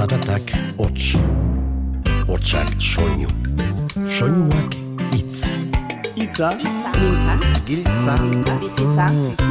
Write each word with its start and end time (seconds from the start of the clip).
Zaratak 0.00 0.48
hots, 0.80 1.12
hotsak 2.24 2.70
soinu, 2.80 3.28
soinuak 4.08 4.72
itz. 5.12 5.42
Itza, 6.16 6.54
Mintza, 6.56 7.34
Giltza, 7.68 8.14
bizitza, 8.62 9.08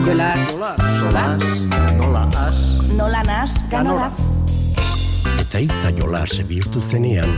jolar, 0.07 0.39
solas, 0.97 1.43
nola 1.99 2.23
as, 2.47 2.61
nola 2.97 3.21
nas, 3.27 3.59
ganoraz. 3.69 4.17
Eta 5.37 5.61
itza 5.67 5.91
jolas 5.93 6.33
bihurtu 6.49 6.81
zenean, 6.81 7.29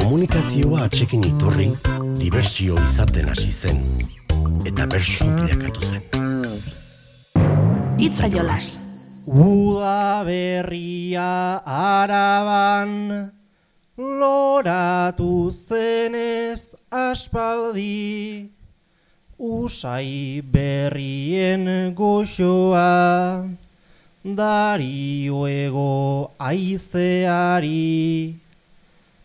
komunikazioa 0.00 0.88
atxekin 0.88 1.22
iturri, 1.28 1.68
dibertsio 2.18 2.80
izaten 2.82 3.30
hasi 3.30 3.52
zen. 3.52 3.78
Eta 4.66 4.90
bersu 4.90 5.30
bilakatu 5.38 5.86
zen. 5.86 6.02
Itza 8.02 8.26
jolas. 8.26 8.85
Uda 9.26 10.22
berria 10.22 11.58
araban, 11.66 13.32
loratu 13.98 15.50
zenez 15.50 16.76
aspaldi, 16.92 18.46
usai 19.36 20.40
berrien 20.46 21.92
goxoa, 21.92 23.50
darioego 24.22 26.30
aizeari, 26.38 28.36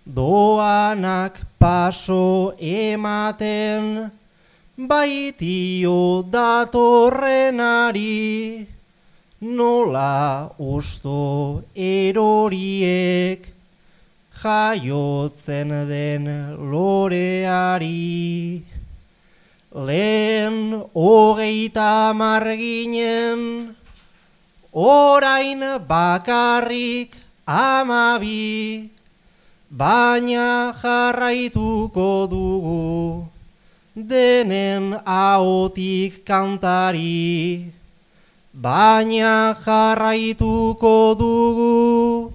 doanak 0.03 1.45
paso 1.59 2.55
ematen, 2.58 4.09
baitio 4.77 6.25
datorrenari, 6.25 8.70
nola 9.41 10.54
usto 10.58 11.63
eroriek 11.73 13.48
jaiotzen 14.42 15.70
den 15.89 16.25
loreari. 16.72 18.61
Lehen 19.72 20.83
hogeita 20.94 22.14
marginen, 22.14 23.75
orain 24.73 25.61
bakarrik 25.88 27.16
amabi, 27.48 28.89
baina 29.72 30.76
jarraituko 30.76 32.28
dugu 32.30 33.26
denen 33.95 35.00
ahotik 35.05 36.26
kantari. 36.26 37.80
Baina 38.53 39.55
jarraituko 39.63 41.16
dugu 41.16 42.33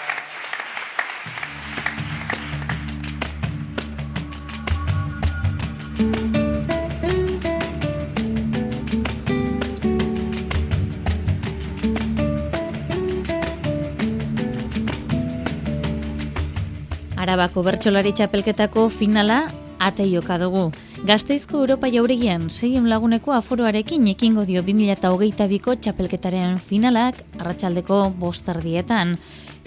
Arabako 17.27 17.59
bertsolari 17.59 18.13
txapelketako 18.15 18.85
finala 18.87 19.49
ate 19.83 20.05
joka 20.07 20.37
dugu. 20.39 20.69
Gazteizko 21.09 21.57
Europa 21.59 21.89
jauregian 21.91 22.45
seien 22.47 22.87
laguneko 22.87 23.33
aforoarekin 23.35 24.07
ekingo 24.07 24.45
dio 24.47 24.61
2008ko 24.63 25.75
txapelketaren 25.75 26.55
finalak 26.69 27.19
arratsaldeko 27.35 27.97
bostardietan. 28.21 29.17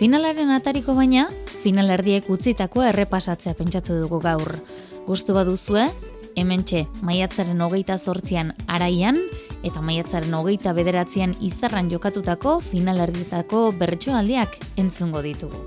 Finalaren 0.01 0.55
atariko 0.57 0.97
baina, 0.97 1.27
finalerdiek 1.61 2.33
utzitako 2.33 2.87
errepasatzea 2.95 3.53
pentsatu 3.61 4.01
dugu 4.07 4.23
gaur. 4.25 4.57
Gustu 5.05 5.37
baduzue, 5.37 5.85
hementxe 6.41 6.87
maiatzaren 7.05 7.61
hogeita 7.61 8.01
zortzian 8.01 8.55
araian, 8.73 9.21
eta 9.61 9.85
maiatzaren 9.85 10.33
hogeita 10.33 10.73
bederatzean 10.73 11.37
izarran 11.45 11.93
jokatutako 11.93 12.63
finalerdietako 12.73 13.67
bertsoaldiak 13.85 14.57
entzungo 14.81 15.21
ditugu. 15.21 15.67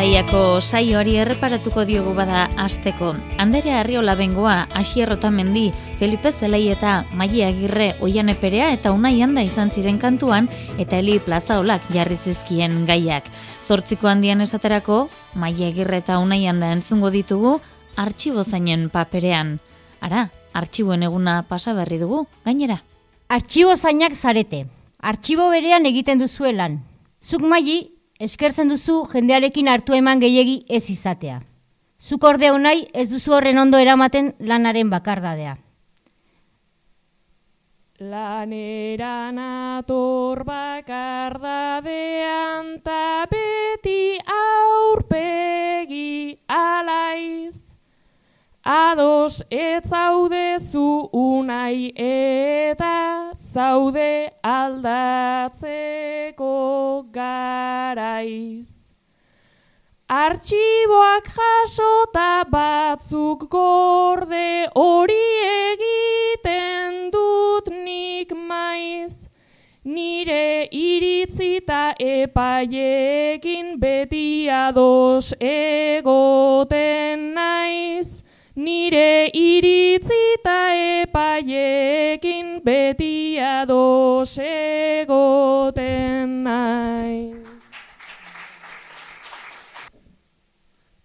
Araiako 0.00 0.62
saioari 0.64 1.18
erreparatuko 1.20 1.82
diogu 1.84 2.14
bada 2.16 2.46
asteko. 2.56 3.10
Andrea 3.36 3.82
Arriola 3.82 4.14
bengoa, 4.16 4.62
Asier 4.72 5.12
Otamendi, 5.12 5.74
Felipe 5.98 6.32
Zelei 6.32 6.70
eta 6.72 7.04
Maia 7.12 7.50
Agirre 7.50 7.90
Oiane 8.00 8.32
Perea 8.32 8.70
eta 8.72 8.94
Unai 8.96 9.20
Handa 9.20 9.44
izan 9.44 9.68
ziren 9.68 9.98
kantuan 10.00 10.48
eta 10.80 10.96
Eli 10.96 11.18
Plazaolak 11.20 11.84
jarri 11.92 12.16
zizkien 12.16 12.86
gaiak. 12.88 13.28
Zortziko 13.68 14.08
handian 14.08 14.40
esaterako, 14.40 15.10
Maia 15.34 15.68
Agirre 15.68 16.00
eta 16.00 16.16
Unai 16.18 16.46
Handa 16.48 16.72
entzungo 16.72 17.12
ditugu 17.12 17.58
artxibo 17.92 18.40
zainen 18.40 18.88
paperean. 18.88 19.58
Ara, 20.00 20.30
artxiboen 20.54 21.04
eguna 21.12 21.42
pasa 21.42 21.76
berri 21.76 22.00
dugu, 22.00 22.24
gainera. 22.48 22.80
Artxibo 23.28 23.76
zainak 23.76 24.16
zarete. 24.16 24.64
Artxibo 24.96 25.52
berean 25.52 25.84
egiten 25.84 26.24
duzuelan. 26.24 26.86
Zuk 27.20 27.44
maili, 27.44 27.99
eskertzen 28.20 28.68
duzu 28.68 29.06
jendearekin 29.12 29.68
hartu 29.72 29.94
eman 29.96 30.20
gehiegi 30.20 30.64
ez 30.68 30.90
izatea. 30.92 31.40
Zuk 32.00 32.24
ordea 32.24 32.56
nahi 32.58 32.88
ez 32.94 33.08
duzu 33.10 33.32
horren 33.36 33.58
ondo 33.58 33.78
eramaten 33.80 34.34
lanaren 34.40 34.90
bakardadea. 34.92 35.56
Lanera 38.00 39.30
nator 39.32 40.44
bakardadean 40.48 42.80
ta 42.84 43.26
beti 43.28 44.18
aurpegi 44.36 46.38
alaiz. 46.48 47.56
Ados 48.64 49.42
ez 49.50 49.84
zaudezu 49.88 51.08
unai 51.12 51.92
eta 51.96 53.32
zaude 53.34 54.32
aldatzeko 54.42 55.99
garaiz. 57.90 58.88
Artxiboak 60.08 61.26
jasota 61.36 62.44
batzuk 62.50 63.48
gorde 63.50 64.68
hori 64.74 65.26
egiten 65.50 67.10
dut 67.14 67.70
nik 67.70 68.34
maiz. 68.34 69.28
Nire 69.84 70.68
iritzita 70.70 71.94
epaiekin 71.98 73.78
beti 73.80 74.48
ados 74.50 75.32
egoten 75.40 77.32
naiz. 77.34 78.22
Nire 78.56 79.30
iritzita 79.32 80.58
epaiekin 81.00 82.60
beti 82.64 83.38
ados 83.38 84.36
egoten 84.38 86.44
naiz. 86.44 87.39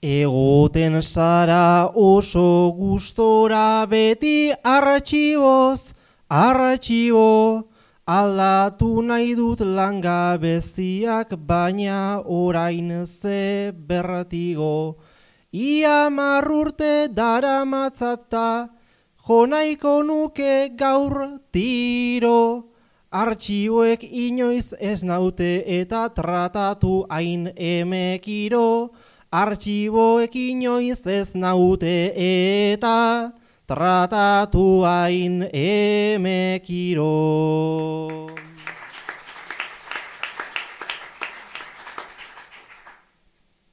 Egoten 0.05 1.01
zara 1.01 1.89
oso 1.95 2.71
gustora 2.77 3.87
beti 3.89 4.53
arratxiboz, 4.53 5.95
arratxibo, 6.29 7.65
aldatu 8.05 9.01
nahi 9.01 9.33
dut 9.33 9.63
langabeziak 9.65 11.33
baina 11.47 12.21
orain 12.21 12.91
ze 13.07 13.73
berratigo. 13.73 14.97
Ia 15.51 16.11
marrurte 16.11 17.09
dara 17.09 17.65
matzata, 17.65 18.69
jonaiko 19.25 20.03
nuke 20.05 20.69
gaur 20.77 21.41
tiro. 21.51 22.69
Artxiboek 23.09 24.03
inoiz 24.03 24.75
ez 24.77 25.01
naute 25.01 25.63
eta 25.65 26.09
tratatu 26.13 27.07
hain 27.09 27.49
emekiro. 27.57 28.93
Artxiboekin 29.35 30.63
inoiz 30.63 31.03
ez 31.11 31.35
naute 31.35 32.15
eta 32.15 33.35
tratatu 33.67 34.87
hain 34.87 35.43
emekiro. 35.51 37.11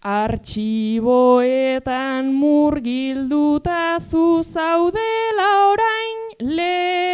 Artxiboetan 0.03 2.35
murgilduta 2.43 4.01
zu 4.01 4.43
zaudela 4.43 5.71
orain 5.71 6.19
lertzear. 6.43 7.12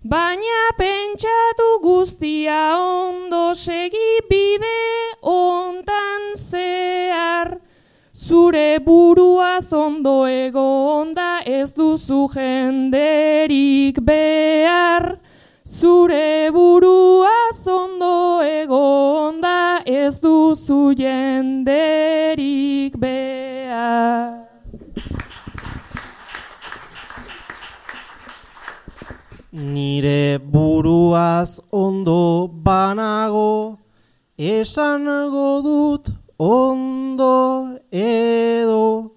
Baina 0.04 0.76
pentsatu 0.76 1.80
guztia 1.80 2.76
ondo 2.76 3.54
segi 3.54 4.20
bide 4.28 5.16
ontan 5.22 6.36
zehar. 6.36 7.56
Zure 8.12 8.80
buruaz 8.84 9.72
ondo 9.72 10.26
egonda 10.28 11.40
ez 11.46 11.72
duzu 11.72 12.28
jenderik 12.34 13.96
behar. 14.04 15.16
Zure 15.64 16.50
buruaz 16.52 17.66
ondo 17.66 18.42
egonda 18.44 18.81
ez 20.02 20.18
duzu 20.18 20.94
jenderik 20.98 22.96
behar. 22.98 24.42
Nire 29.52 30.38
buruaz 30.38 31.60
ondo 31.70 32.48
banago, 32.48 33.78
esango 34.38 35.62
dut 35.62 36.08
ondo 36.38 37.78
edo, 37.92 39.12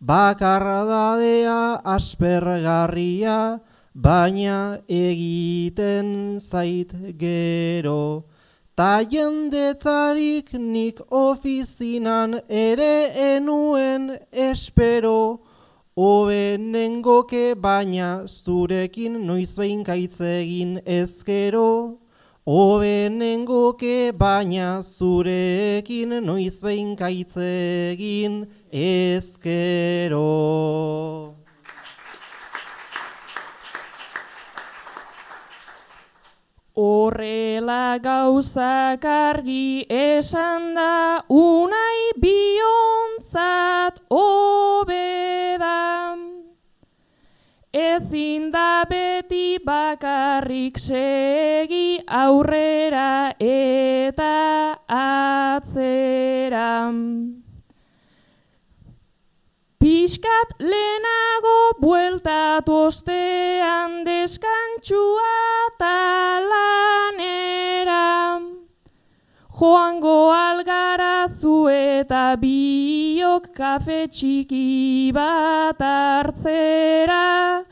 bakardadea 0.00 1.78
aspergarria, 1.84 3.60
baina 3.94 4.80
egiten 4.88 6.40
zait 6.40 6.90
gero. 7.18 8.24
Ta 8.76 9.02
jendetzarik 9.02 10.52
nik 10.52 10.98
ofizinan 11.10 12.40
ere 12.48 13.10
enuen 13.14 14.18
espero, 14.32 15.40
Obe 15.96 16.58
nengoke 16.58 17.54
baina 17.54 18.26
zurekin 18.26 19.26
noiz 19.26 19.56
behin 19.56 19.84
egin 20.40 20.80
ezkero. 20.84 22.00
Obe 22.44 23.08
baina 24.18 24.82
zurekin 24.82 26.18
noiz 26.26 26.60
behin 26.60 26.96
egin 27.38 28.48
ezkero. 28.72 30.24
Horrela 36.74 38.02
gauzak 38.02 39.04
argi 39.06 39.86
esan 39.88 40.74
da 40.74 41.22
unai 41.30 42.18
biontzat 42.18 44.02
obeda. 44.10 46.18
Ezin 47.70 48.50
da 48.50 48.82
beti 48.90 49.62
bakarrik 49.62 50.82
segi 50.82 52.02
aurrera 52.10 53.30
eta 53.38 54.74
atzera. 54.98 56.90
Piskat 59.78 60.58
lehenago 60.58 61.58
bueltatu 61.78 62.82
ostean 62.90 64.02
deskantxua 64.84 65.32
talanera. 65.78 66.40
Joango 69.58 70.32
algara 70.32 71.28
zu 71.28 71.68
eta 71.68 72.36
biok 72.36 73.54
kafe 73.54 74.08
txiki 74.08 75.12
bat 75.12 75.80
hartzera. 75.80 77.64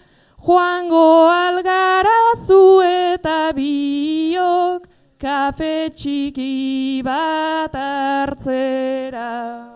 Joango 0.46 1.28
algara 1.28 2.34
zu 2.46 2.80
eta 2.80 3.52
biok 3.52 4.86
kafe 5.18 5.90
txiki 5.90 7.02
bat 7.04 7.74
hartzera. 7.74 9.71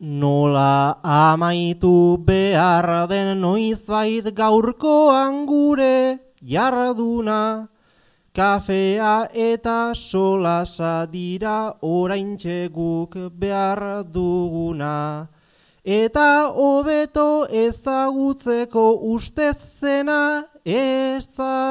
Nola 0.00 0.98
amaitu 1.04 2.18
behar 2.18 3.06
den 3.08 3.40
noizbait 3.40 4.34
gaurkoan 4.34 5.46
gure 5.46 6.18
jarduna, 6.42 7.68
kafea 8.34 9.28
eta 9.32 9.94
solasa 9.94 11.06
dira 11.06 11.78
oraintxe 11.80 12.68
guk 12.74 13.14
behar 13.38 14.02
duguna. 14.02 15.28
Eta 15.84 16.50
hobeto 16.50 17.46
ezagutzeko 17.46 18.98
ustez 19.14 19.78
zena 19.78 20.42
ezaguna, 20.66 21.68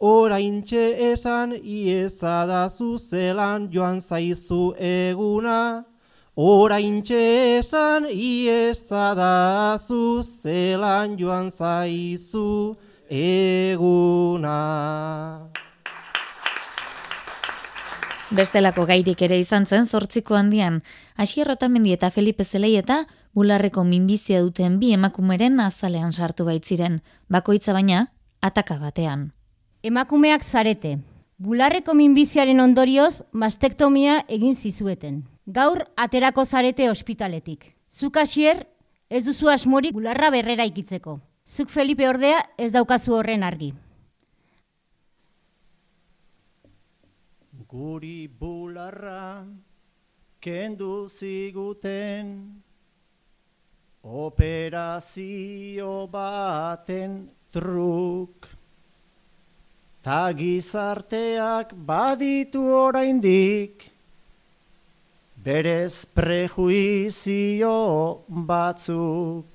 oraintxe 0.00 1.12
esan 1.12 1.52
iezadazu 1.54 2.98
zelan 2.98 3.70
joan 3.70 4.00
zaizu 4.00 4.74
eguna. 4.76 5.91
Oraintxe 6.34 7.58
esan 7.58 8.06
iezadazu 8.08 9.96
zelan 10.24 11.18
joan 11.20 11.50
zaizu 11.50 12.74
eguna. 13.12 14.54
Bestelako 18.32 18.86
gairik 18.88 19.20
ere 19.20 19.36
izan 19.36 19.66
zen 19.66 19.84
zortziko 19.84 20.34
handian, 20.34 20.80
Asier 21.16 21.46
Rotamendi 21.46 21.92
eta 21.92 22.08
Felipe 22.08 22.44
Zelei 22.44 22.78
eta 22.78 23.04
bularreko 23.34 23.84
minbizia 23.84 24.40
duten 24.40 24.78
bi 24.80 24.94
emakumeren 24.96 25.60
azalean 25.60 26.14
sartu 26.14 26.46
baitziren, 26.48 27.02
bakoitza 27.28 27.74
baina, 27.76 28.06
ataka 28.40 28.78
batean. 28.78 29.34
Emakumeak 29.82 30.48
zarete. 30.48 30.96
Bularreko 31.36 31.92
minbiziaren 31.92 32.60
ondorioz, 32.60 33.20
mastektomia 33.32 34.24
egin 34.28 34.56
zizueten. 34.56 35.26
Gaur 35.46 35.88
aterako 35.96 36.44
zarete 36.44 36.88
ospitaletik. 36.90 37.74
Zuk 37.90 38.16
asier, 38.16 38.66
ez 39.10 39.24
duzu 39.26 39.50
asmorik 39.50 39.92
bularra 39.92 40.30
berrera 40.30 40.64
ikitzeko. 40.64 41.18
Zuk 41.44 41.68
Felipe 41.68 42.08
ordea 42.08 42.38
ez 42.56 42.70
daukazu 42.72 43.16
horren 43.16 43.42
argi. 43.42 43.72
Guri 47.66 48.28
bularra 48.28 49.44
kendu 50.40 51.08
ziguten 51.08 52.62
operazio 54.02 56.06
baten 56.06 57.30
truk. 57.50 58.46
Ta 60.02 60.32
gizarteak 60.34 61.74
baditu 61.74 62.62
oraindik 62.62 63.91
berez 65.44 66.06
prejuizio 66.06 68.18
batzuk. 68.28 69.46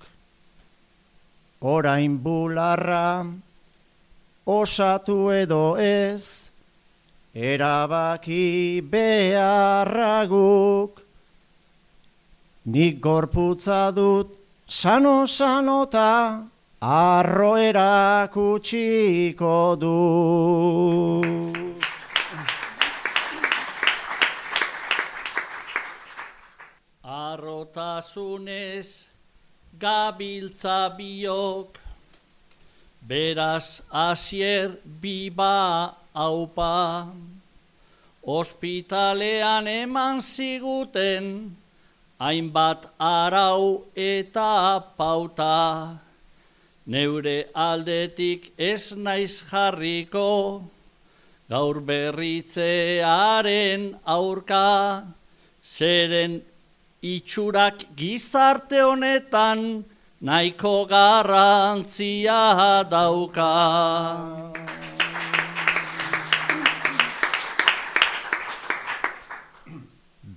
Orain 1.61 2.17
bularra 2.23 3.25
osatu 4.45 5.31
edo 5.33 5.77
ez, 5.77 6.51
erabaki 7.33 8.81
beharraguk. 8.91 11.01
Nik 12.65 12.99
gorputza 12.99 13.91
dut 13.95 14.35
sano-sanota, 14.67 16.43
arro 16.81 17.55
erakutsiko 17.69 19.55
du. 19.79 21.66
Arrotasunez 27.77 29.05
gabiltza 29.77 30.89
biok, 30.97 31.77
beraz 33.07 33.83
asier 33.93 34.71
biba 35.01 35.93
haupa, 36.11 37.07
ospitalean 38.25 39.67
eman 39.69 40.21
ziguten, 40.21 41.55
hainbat 42.19 42.89
arau 42.97 43.85
eta 43.93 44.81
pauta, 44.97 45.99
neure 46.87 47.45
aldetik 47.53 48.53
ez 48.57 48.93
naiz 48.97 49.43
jarriko, 49.51 50.63
gaur 51.47 51.79
berritzearen 51.79 53.99
aurka, 54.03 55.05
zeren 55.61 56.41
itxurak 57.01 57.95
gizarte 57.95 58.81
honetan 58.81 59.83
nahiko 60.21 60.87
garrantzia 60.89 62.83
dauka. 62.89 63.53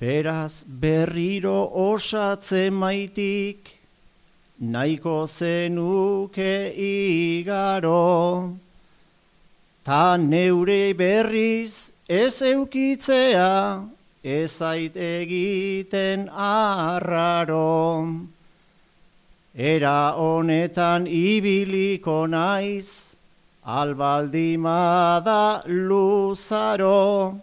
Beraz 0.01 0.65
berriro 0.65 1.69
osatze 1.77 2.71
maitik, 2.71 3.77
nahiko 4.61 5.27
zenuke 5.29 6.73
igaro, 6.73 8.57
ta 9.85 10.17
neure 10.17 10.95
berriz 10.97 11.93
ez 12.09 12.41
eukitzea, 12.41 13.85
ez 14.23 14.61
ait 14.61 14.95
egiten 14.95 16.29
arraro. 16.29 18.27
Era 19.55 20.15
honetan 20.17 21.07
ibiliko 21.07 22.29
naiz, 22.29 23.17
albaldimada 23.65 25.63
luzaro. 25.67 27.41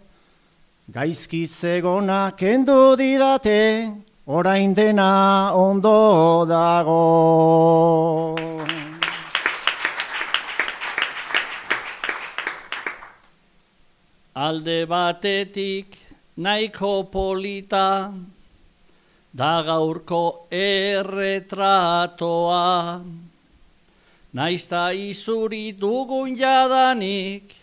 Gaizki 0.90 1.46
zegona 1.46 2.32
kendu 2.36 2.96
didate, 2.96 3.94
orain 4.26 4.74
dena 4.74 5.52
ondo 5.54 6.46
dago. 6.48 8.36
Alde 14.34 14.86
batetik 14.86 16.07
nahiko 16.38 17.10
polita, 17.10 18.14
da 19.34 19.62
gaurko 19.62 20.46
erretratoa. 20.50 21.44
Naizta 24.32 24.92
izuri 24.92 25.72
dugun 25.72 26.36
jadanik, 26.36 27.54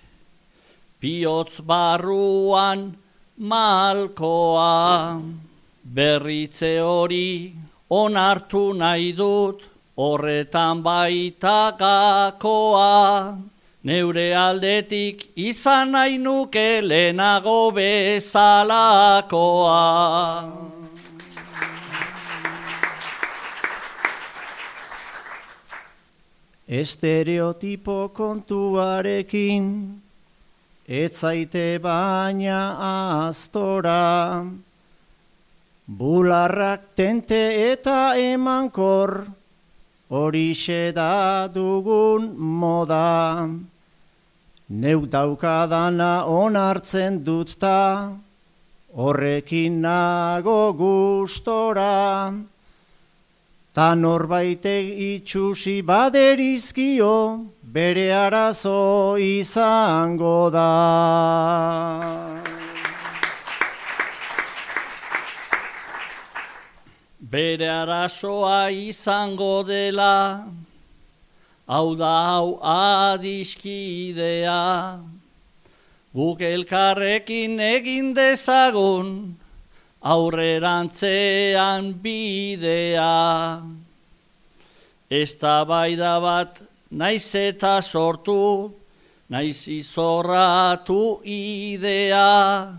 bihotz 1.00 1.62
barruan 1.62 2.96
malkoa. 3.39 5.22
Berritze 5.86 6.79
hori 6.82 7.53
onartu 7.89 8.74
nahi 8.74 9.13
dut, 9.15 9.62
horretan 9.96 10.84
baita 10.84 11.72
gakoa. 11.79 13.55
Neure 13.86 14.34
aldetik 14.34 15.20
izan 15.38 15.92
nahi 15.94 16.18
nuke 16.18 16.82
lehenago 16.82 17.70
bezalakoa. 17.75 18.89
Estereotipo 26.65 28.10
kontuarekin, 28.10 29.70
ez 30.89 31.12
zaite 31.13 31.77
baina 31.77 32.58
astora. 33.30 34.42
Bularrak 35.86 36.89
tente 36.98 37.70
eta 37.70 38.18
emankor, 38.18 39.30
horixe 40.10 40.92
dugun 41.54 42.34
moda. 42.34 43.46
Neu 44.68 45.06
daukadana 45.06 46.26
onartzen 46.26 47.24
dut 47.24 47.54
ta, 47.60 48.18
horrekin 48.98 49.80
nago 49.82 50.74
gustora. 50.74 52.34
Ta 53.76 53.94
norbaitek 53.94 54.86
itxusi 55.12 55.84
baderizkio, 55.86 57.46
bere 57.62 58.10
arazo 58.10 59.18
izango 59.22 60.50
da. 60.50 60.72
Bere 67.20 67.70
arazoa 67.70 68.72
izango 68.72 69.62
dela, 69.62 70.42
hau 71.68 71.96
da 71.98 72.14
hau 72.30 72.60
adiskidea, 72.62 74.62
guk 76.14 76.42
elkarrekin 76.42 77.60
egin 77.60 78.14
dezagun, 78.14 79.36
aurrerantzean 80.02 81.94
bidea. 82.02 83.62
Ez 85.10 85.36
da 85.40 85.66
bat 85.66 86.62
naiz 86.92 87.36
eta 87.36 87.82
sortu, 87.82 88.72
naiz 89.30 89.68
izorratu 89.68 91.22
idea. 91.26 92.74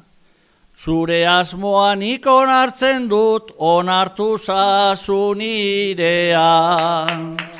Zure 0.77 1.27
asmoan 1.27 2.03
ikon 2.03 2.49
hartzen 2.49 3.09
dut, 3.09 3.55
onartu 3.59 4.39
zasun 4.39 5.41
idea. 5.41 7.56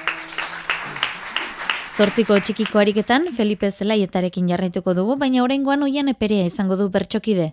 Zortziko 1.97 2.37
txikiko 2.37 2.77
ariketan, 2.77 3.31
Felipe 3.33 3.71
Zelaietarekin 3.73 4.51
jarraituko 4.51 4.93
dugu, 4.93 5.15
baina 5.17 5.41
oraingoan 5.41 5.81
oian 5.87 6.11
eperea 6.13 6.45
izango 6.45 6.77
du 6.77 6.91
bertxokide. 6.93 7.47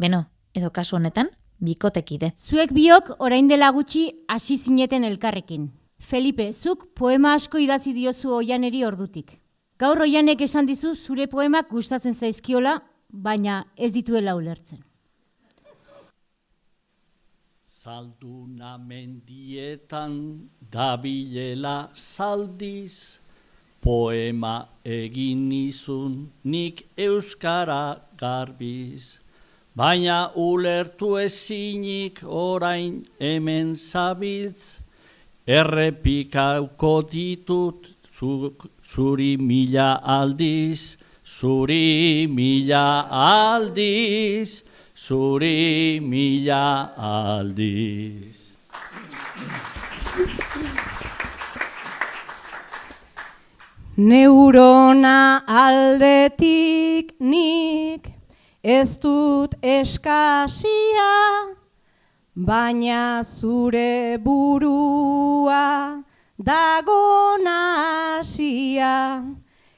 Beno, 0.00 0.22
edo 0.56 0.70
kasu 0.72 0.96
honetan, 0.96 1.28
bikotekide. 1.60 2.30
Zuek 2.40 2.70
biok 2.72 3.10
orain 3.18 3.50
dela 3.50 3.68
gutxi 3.76 4.06
hasi 4.32 4.56
zineten 4.56 5.04
elkarrekin. 5.04 5.66
Felipe, 6.00 6.46
zuk 6.54 6.86
poema 6.96 7.34
asko 7.36 7.60
idatzi 7.60 7.92
diozu 7.92 8.32
oianeri 8.38 8.80
ordutik. 8.88 9.34
Gaur 9.76 10.00
oianek 10.06 10.46
esan 10.46 10.64
dizu 10.64 10.94
zure 10.94 11.26
poemak 11.28 11.68
gustatzen 11.68 12.16
zaizkiola, 12.16 12.78
baina 13.12 13.66
ez 13.76 13.90
dituela 13.92 14.32
ulertzen. 14.38 14.80
Zalduna 17.68 18.78
mendietan 18.78 20.16
dabilela 20.72 21.90
zaldiz, 21.92 23.20
poema 23.84 24.54
egin 24.84 25.48
nizun 25.48 26.14
nik 26.44 26.86
euskara 26.96 27.84
garbiz. 28.16 29.18
baina 29.76 30.30
ulertu 30.36 31.08
ezinik 31.18 32.20
orain 32.24 32.94
hemen 33.20 33.74
zabiltz, 33.74 34.78
errepikauko 35.46 36.94
ditut 37.10 37.90
zuri 38.92 39.36
mila 39.48 39.90
aldiz, 40.18 40.96
zuri 41.36 42.26
mila 42.30 42.86
aldiz, 43.10 44.62
zuri 44.96 46.00
mila 46.00 46.94
aldiz. 46.96 48.43
Neurona 53.96 55.44
aldetik 55.46 57.14
nik 57.20 58.08
ez 58.64 58.98
dut 58.98 59.54
eskasia, 59.62 61.12
baina 62.34 63.22
zure 63.22 64.18
burua 64.18 66.02
dago 66.36 67.38
nasia. 67.38 69.22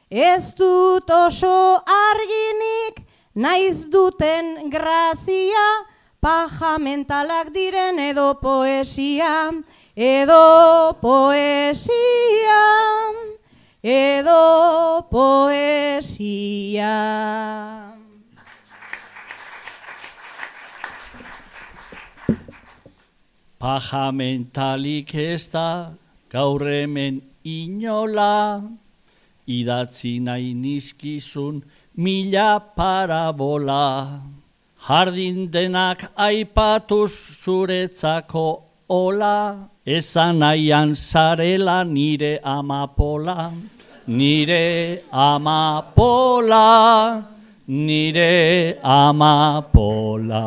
Ez 0.09 0.55
dut 0.57 1.11
oso 1.13 1.85
arginik 1.85 3.05
naiz 3.35 3.85
duten 3.85 4.71
grazia, 4.71 5.85
paja 6.23 6.79
mentalak 6.81 7.53
diren 7.53 8.01
edo 8.01 8.33
poesia, 8.41 9.53
edo 9.95 10.97
poesia, 11.05 12.65
edo 13.87 15.07
poesia. 15.09 16.91
Paja 23.63 24.11
mentalik 24.11 25.15
ez 25.15 25.47
da 25.53 25.95
gaur 26.29 26.67
hemen 26.67 27.23
inola, 27.45 28.67
idatzi 29.47 30.19
nahi 30.21 30.51
nizkizun 30.55 31.63
mila 31.95 32.59
parabola. 32.77 34.21
Jardin 34.87 35.49
denak 35.49 36.11
aipatuz 36.17 37.15
zuretzako 37.39 38.49
ola, 38.89 39.71
ezan 39.87 40.39
nahian 40.43 40.91
zarela 40.95 41.85
nire 41.87 42.41
amapola, 42.43 43.53
nire 44.07 45.03
amapola, 45.13 46.65
nire 47.67 48.79
amapola. 48.83 50.47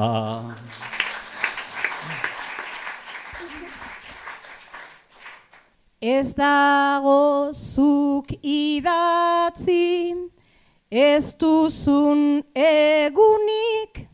Ez 6.01 6.33
dago 6.33 7.51
zuk 7.51 8.31
idatzi, 8.41 10.15
ez 10.89 11.33
duzun 11.35 12.41
egunik, 12.55 14.07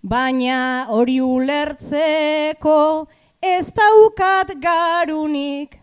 baina 0.00 0.86
hori 0.88 1.18
ulertzeko 1.18 3.08
ez 3.42 3.72
daukat 3.74 4.54
garunik. 4.62 5.80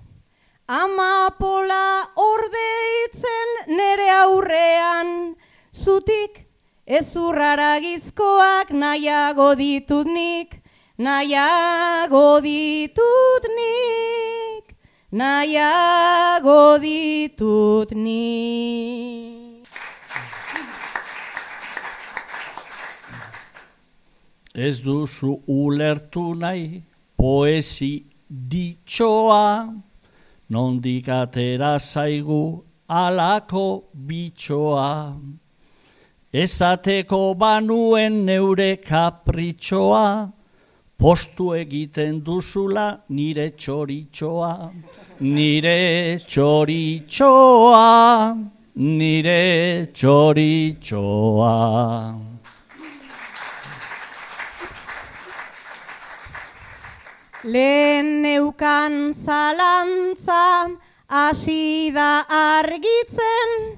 Amapola 0.67 2.09
ordeitzen 2.17 3.49
nere 3.77 4.09
aurrean, 4.09 5.35
zutik 5.73 6.41
ez 6.85 7.15
urrara 7.15 7.79
gizkoak 7.79 8.71
nahiago 8.71 9.53
ditut 9.55 10.07
nik, 10.07 10.61
nahiago 10.97 12.41
ditut 12.41 13.45
nik 13.57 14.05
nahiago 15.15 16.77
ditut 16.83 17.91
ni. 17.95 19.41
Ez 24.55 24.81
duzu 24.83 25.37
ulertu 25.47 26.33
nahi 26.35 26.81
poesi 27.15 27.93
ditxoa, 28.29 29.45
nondik 30.55 31.07
atera 31.21 31.73
zaigu 31.91 32.43
alako 33.01 33.67
bitxoa. 34.07 34.91
Ezateko 36.43 37.21
banuen 37.41 38.23
neure 38.27 38.71
kapritxoa, 38.89 40.07
postu 40.99 41.45
egiten 41.63 42.21
duzula 42.25 42.87
nire 43.09 43.47
txoritxoa 43.61 44.53
nire 45.19 46.19
txoritxoa, 46.27 47.85
nire 48.75 49.87
txoritxoa. 49.93 51.55
Lehen 57.45 58.23
neukan 58.23 59.13
zalantza, 59.13 60.73
hasi 61.07 61.91
da 61.93 62.25
argitzen, 62.25 63.77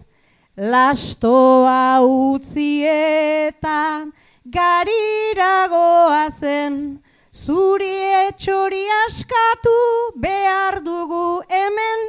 lastoa 0.56 2.00
utzi 2.00 2.88
eta 2.88 4.08
gariragoa 4.48 6.30
zen, 6.32 7.04
Zuri 7.34 7.98
etxori 8.30 8.86
askatu 9.04 9.76
behar 10.16 10.80
dugu 10.80 11.44
hemen, 11.52 12.00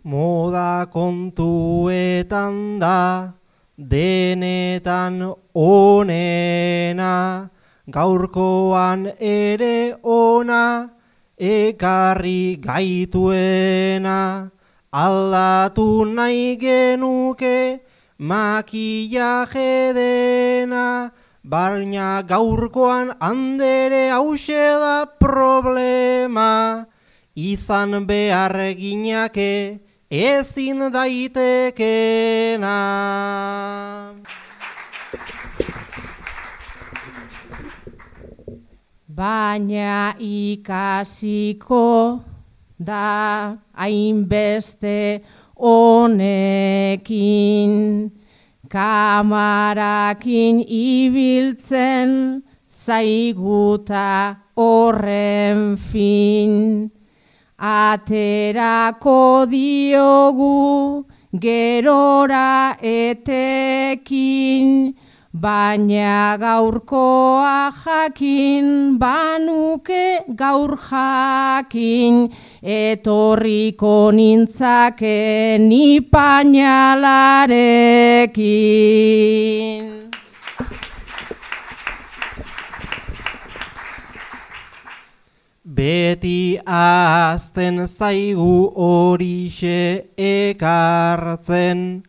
Moda 0.05 0.87
kontuetan 0.91 2.79
da, 2.79 3.33
denetan 3.79 5.35
onena, 5.55 7.49
gaurkoan 7.93 9.07
ere 9.21 9.95
ona, 10.03 10.91
ekarri 11.39 12.57
gaituena, 12.61 14.51
aldatu 14.93 16.05
nahi 16.15 16.57
genuke 16.57 17.81
makillaje 18.19 19.93
dena. 19.95 21.11
Baina 21.45 22.23
gaurkoan 22.23 23.11
handere 23.21 24.11
hause 24.11 24.79
da 24.83 25.07
problema, 25.19 26.87
izan 27.35 28.07
behar 28.07 28.55
ginake 28.79 29.81
ezin 30.09 30.93
daitekena. 30.93 32.79
Baina 39.23 40.19
ikasiko 40.19 41.87
da 42.89 43.57
hainbeste 43.79 45.23
honekin 45.63 46.51
kamarakin 48.75 50.57
ibiltzen 50.67 52.11
zaiguta 52.67 54.11
horren 54.57 55.77
fin. 55.79 56.91
Aterako 57.61 59.47
diogu 59.47 61.07
gerora 61.39 62.77
etekin, 62.83 64.69
baina 65.33 66.37
gaurkoa 66.37 67.73
jakin, 67.73 68.99
banuke 68.99 70.25
gaur 70.37 70.77
jakin, 70.77 72.29
etorriko 72.63 74.13
nintzake 74.13 75.59
ni 75.59 76.01
pañalarekin. 76.01 77.33
Beti 85.65 86.61
azten 86.67 87.87
zaigu 87.87 88.73
horixe 88.77 90.05
ekartzen, 90.19 92.03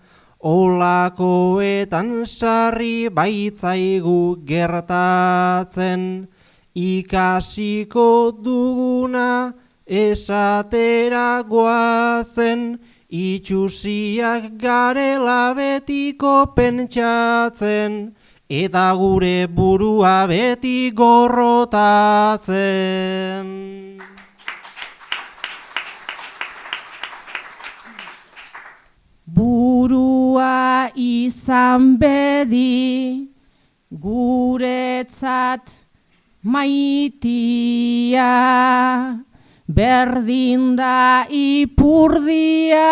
olakoetan 0.44 2.28
sarri 2.28 3.10
baitzaigu 3.10 4.44
gertatzen, 4.46 6.28
ikasiko 6.76 8.32
duguna 8.44 9.54
esatera 9.88 11.44
goazen, 11.48 12.80
itxusiak 13.10 14.58
garela 14.60 15.54
betiko 15.56 16.54
pentsatzen, 16.56 18.14
eta 18.50 18.94
gure 19.00 19.48
burua 19.48 20.28
beti 20.28 20.92
gorrotatzen. 20.92 23.83
Burua 29.84 30.96
izan 30.96 32.00
bedi 32.00 33.28
guretzat 33.92 35.74
maitia, 36.48 38.30
berdin 39.68 40.78
da 40.80 41.28
ipurdia, 41.28 42.88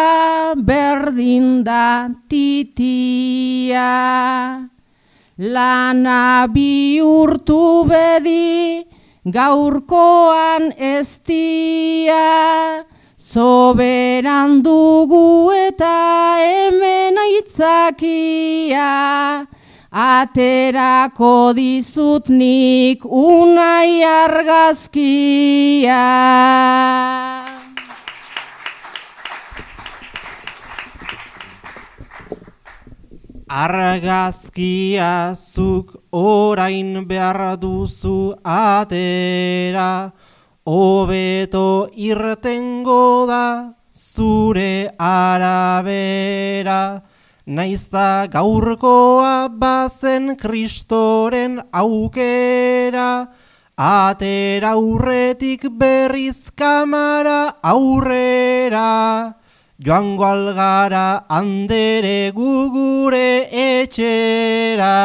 berdin 0.59 1.63
da 1.63 2.11
titia. 2.27 3.87
Lana 5.39 6.43
bihurtu 6.51 7.87
bedi 7.87 8.83
gaurkoan 9.23 10.75
estia, 10.75 12.27
soberan 13.21 14.65
dugu 14.65 15.53
eta 15.53 16.41
hemen 16.41 17.13
aitzakia, 17.21 18.89
aterako 19.93 21.53
dizut 21.53 22.33
nik 22.33 23.05
unai 23.05 24.01
argazkia. 24.01 26.01
Argazkia 33.45 35.37
zuk 35.37 35.93
orain 36.09 37.05
behar 37.05 37.53
duzu 37.61 38.33
atera, 38.41 40.09
hobeto 40.65 41.89
irtengo 41.95 43.25
da 43.27 43.73
zure 43.93 44.93
arabera, 44.99 47.01
naizta 47.45 48.27
gaurkoa 48.27 49.49
bazen 49.49 50.35
kristoren 50.37 51.59
aukera, 51.73 53.27
atera 53.77 54.73
aurretik 54.77 55.65
berriz 55.77 56.51
kamara 56.55 57.55
aurrera, 57.63 59.33
joango 59.79 60.25
algara 60.25 61.25
handere 61.27 62.31
gugure 62.31 63.49
etxera. 63.51 64.95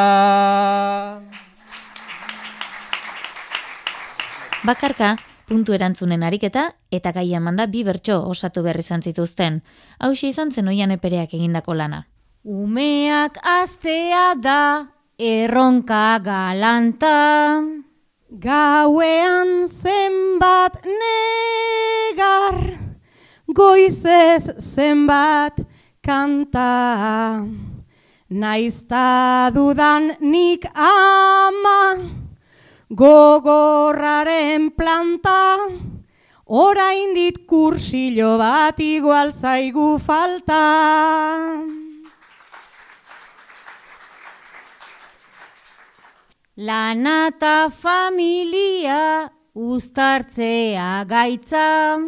Bakarka, 4.66 5.16
puntu 5.46 5.72
erantzunen 5.72 6.22
ariketa 6.26 6.72
eta 6.90 7.12
gai 7.12 7.30
manda 7.40 7.66
bi 7.66 7.84
bertso 7.84 8.18
osatu 8.28 8.62
berri 8.62 8.80
izan 8.80 9.02
zituzten. 9.02 9.62
Hau 9.98 10.12
izan 10.12 10.50
zen 10.50 10.68
oian 10.68 10.90
epereak 10.90 11.34
egindako 11.34 11.74
lana. 11.74 12.06
Umeak 12.44 13.38
astea 13.42 14.34
da 14.34 14.88
erronka 15.18 16.18
galanta. 16.22 17.62
Gauean 18.28 19.68
zenbat 19.68 20.82
negar, 20.84 22.58
goizez 23.46 24.50
zenbat 24.58 25.62
kanta. 26.02 27.46
Naizta 28.28 29.50
dudan 29.54 30.10
nik 30.20 30.66
ama, 30.74 32.25
gogorraren 32.88 34.70
planta, 34.70 35.58
orain 36.46 37.14
dit 37.14 37.46
kursilo 37.46 38.36
bat 38.38 38.78
igual 38.78 39.32
zaigu 39.34 39.98
falta. 39.98 40.62
Lanata 46.56 47.68
familia 47.68 49.30
uztartzea 49.52 51.04
gaitza. 51.04 51.98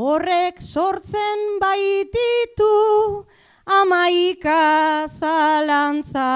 Horrek 0.00 0.62
sortzen 0.62 1.58
baititu 1.60 3.26
amaika 3.66 5.04
zalantza, 5.10 6.30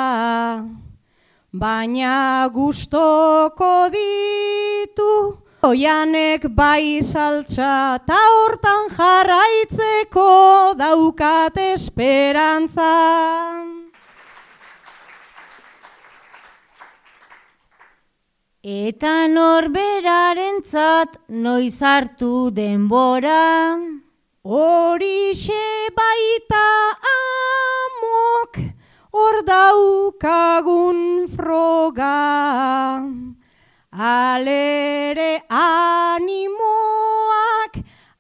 baina 1.55 2.49
gustoko 2.53 3.88
ditu 3.95 5.11
oianek 5.64 6.43
bai 6.55 7.01
saltza, 7.03 7.99
ta 8.07 8.19
hortan 8.33 8.90
jarraitzeko 8.97 10.75
daukat 10.77 11.57
esperantza. 11.57 12.90
Eta 18.64 19.14
norberarentzat 19.29 21.17
noiz 21.29 21.81
hartu 21.81 22.51
denbora. 22.51 23.77
Horixe 24.45 25.64
baita 25.97 26.67
amok, 27.17 28.61
hor 29.14 29.37
daukagun 29.46 31.29
froga. 31.31 32.18
Alere 33.94 35.33
animoak 35.48 36.55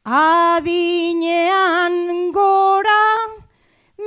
adinean 0.06 1.96
gora, 2.36 3.06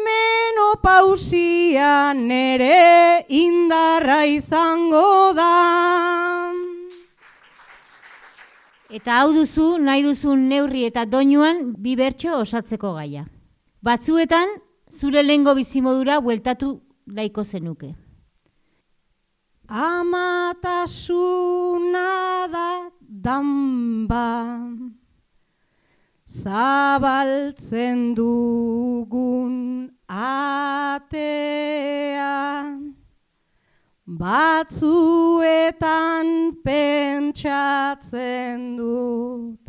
menopausia 0.08 1.96
nere 2.16 3.26
indarra 3.28 4.24
izango 4.32 5.34
da. 5.36 5.56
Eta 8.88 9.20
hau 9.20 9.34
duzu, 9.36 9.78
nahi 9.84 10.04
duzu 10.08 10.40
neurri 10.40 10.86
eta 10.88 11.04
doinuan 11.04 11.76
bi 11.76 12.00
bertso 12.00 12.40
osatzeko 12.46 12.94
gaia. 12.96 13.28
Batzuetan, 13.84 14.48
zure 14.90 15.24
lengo 15.24 15.56
bizimodura 15.56 16.22
bueltatu 16.22 16.82
daiko 17.06 17.44
zenuke. 17.44 17.96
Amatasuna 19.70 20.48
da 22.52 22.90
damba 23.10 24.28
Zabaltzen 26.26 28.16
dugun 28.16 29.92
atea 30.08 31.18
Batzuetan 34.20 35.52
pentsatzen 36.64 38.60
dut 38.78 39.67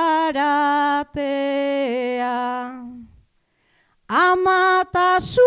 Amatasuna 4.09 5.39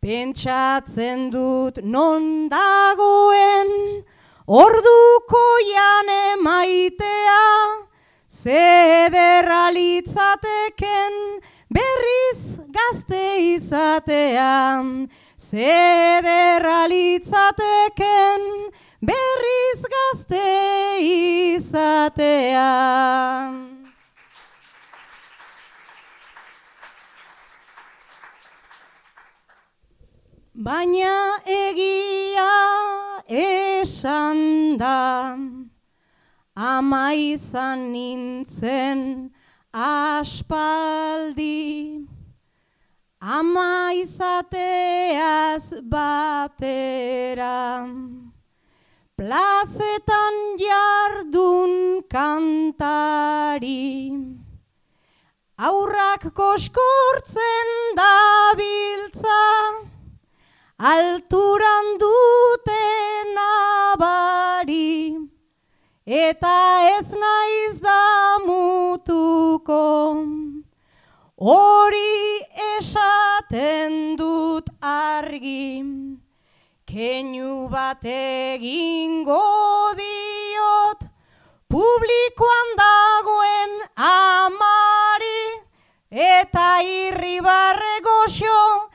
Pentsatzen 0.00 1.30
dut 1.30 1.78
non 1.82 2.48
dagoen 2.48 3.70
Orduko 4.46 5.44
jane 5.72 6.36
maitea 6.42 7.86
Zederra 8.28 9.70
litzateken 9.74 11.14
berriz 11.68 12.58
gazte 12.70 13.22
izatean. 13.54 15.08
Zederra 15.36 16.86
litzateken 16.86 18.42
berriz 19.02 19.82
gazte 19.96 20.46
izatean 21.56 22.96
Baina 30.56 31.36
egia 31.44 32.48
esan 33.28 34.78
da 34.80 35.36
Ama 36.56 37.12
izan 37.12 37.92
nintzen 37.92 39.32
aspaldi. 39.74 40.40
Ama 43.20 43.92
izateaz 44.00 45.76
batera 45.92 47.84
Plazetan 49.18 50.36
jardun 50.56 52.00
kantari. 52.08 53.92
Aurrak 55.58 56.32
koskortzen 56.32 57.68
dabiltza 57.96 59.85
alturan 60.78 61.96
dute 61.98 62.84
nabari, 63.32 65.16
eta 66.04 66.56
ez 66.98 67.14
naiz 67.16 67.80
da 67.80 68.36
mutuko, 68.44 70.20
hori 71.40 72.44
esaten 72.76 74.16
dut 74.16 74.68
argi, 74.82 75.80
keinu 76.84 77.70
bat 77.72 78.04
egingo 78.04 79.40
diot, 79.96 81.08
publikoan 81.72 82.76
dagoen 82.76 83.80
amari, 83.96 85.40
eta 86.12 86.68
irribarre 86.84 87.96
goxo, 88.04 88.92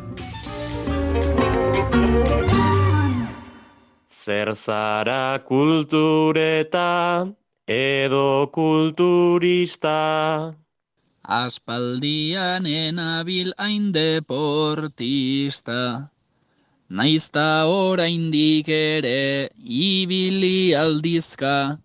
Zer 4.25 4.55
zara 4.57 5.39
kultureta 5.45 7.29
edo 7.69 8.49
kulturista? 8.57 9.97
Aspaldian 11.39 12.65
enabil 12.65 13.53
hain 13.59 13.93
deportista. 13.93 15.81
Naizta 16.89 17.67
oraindik 17.69 18.71
ere 18.77 19.51
ibili 19.61 20.73
aldizka, 20.85 21.77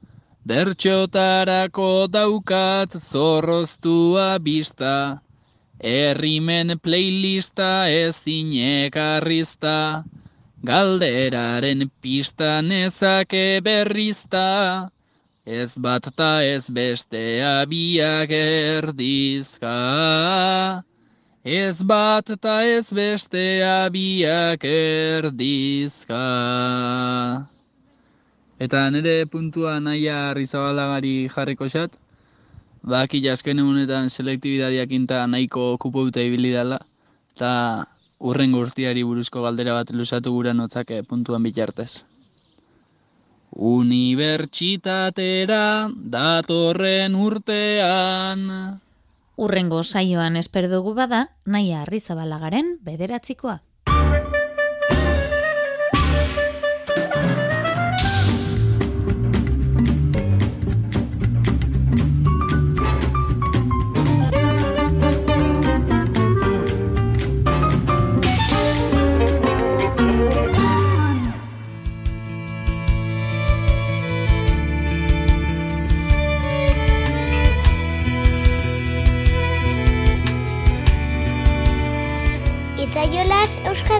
bertxotarako 0.47 1.91
daukat 2.07 2.95
zorroztua 2.95 4.29
bista, 4.39 4.95
errimen 5.79 6.79
playlista 6.79 7.71
ezin 7.91 8.55
ekarrizta, 8.85 10.05
galderaren 10.63 11.89
pista 12.01 12.61
nezake 12.61 13.61
berrizta, 13.63 14.89
ez 15.45 15.77
bat 15.77 16.03
ta 16.15 16.43
ez 16.43 16.69
bestea 16.69 17.65
biak 17.65 18.31
erdizka. 18.31 19.77
Ez 21.43 21.81
bat 21.83 22.27
ta 22.41 22.63
ez 22.67 22.91
bestea 22.91 23.89
biak 23.89 24.63
erdizka. 24.63 26.25
Eta 28.59 28.89
nire 28.91 29.23
puntua 29.31 29.79
naia 29.79 30.33
rizabalagari 30.35 31.29
jarriko 31.31 31.69
xat, 31.71 31.95
baki 32.83 33.23
jasken 33.23 33.63
egunetan 33.63 34.11
selektibidadiak 34.11 34.91
inta 34.91 35.23
nahiko 35.27 35.77
kupo 35.79 36.03
dute 36.09 36.27
ibili 36.27 36.51
dela, 36.51 36.79
eta 37.31 37.87
urren 38.19 38.51
gurtiari 38.51 39.03
buruzko 39.07 39.41
galdera 39.45 39.73
bat 39.73 39.91
lusatu 39.95 40.31
gura 40.35 40.53
notzake 40.53 41.03
puntuan 41.03 41.43
bitartez. 41.43 42.03
Unibertsitatera 43.51 45.89
datorren 46.15 47.15
urtean. 47.15 48.39
Urrengo 49.39 49.83
saioan 49.83 50.35
esperdugu 50.35 50.93
bada, 50.93 51.29
naia 51.45 51.81
arrizabalagaren 51.81 52.77
bederatzikoa. 52.83 53.61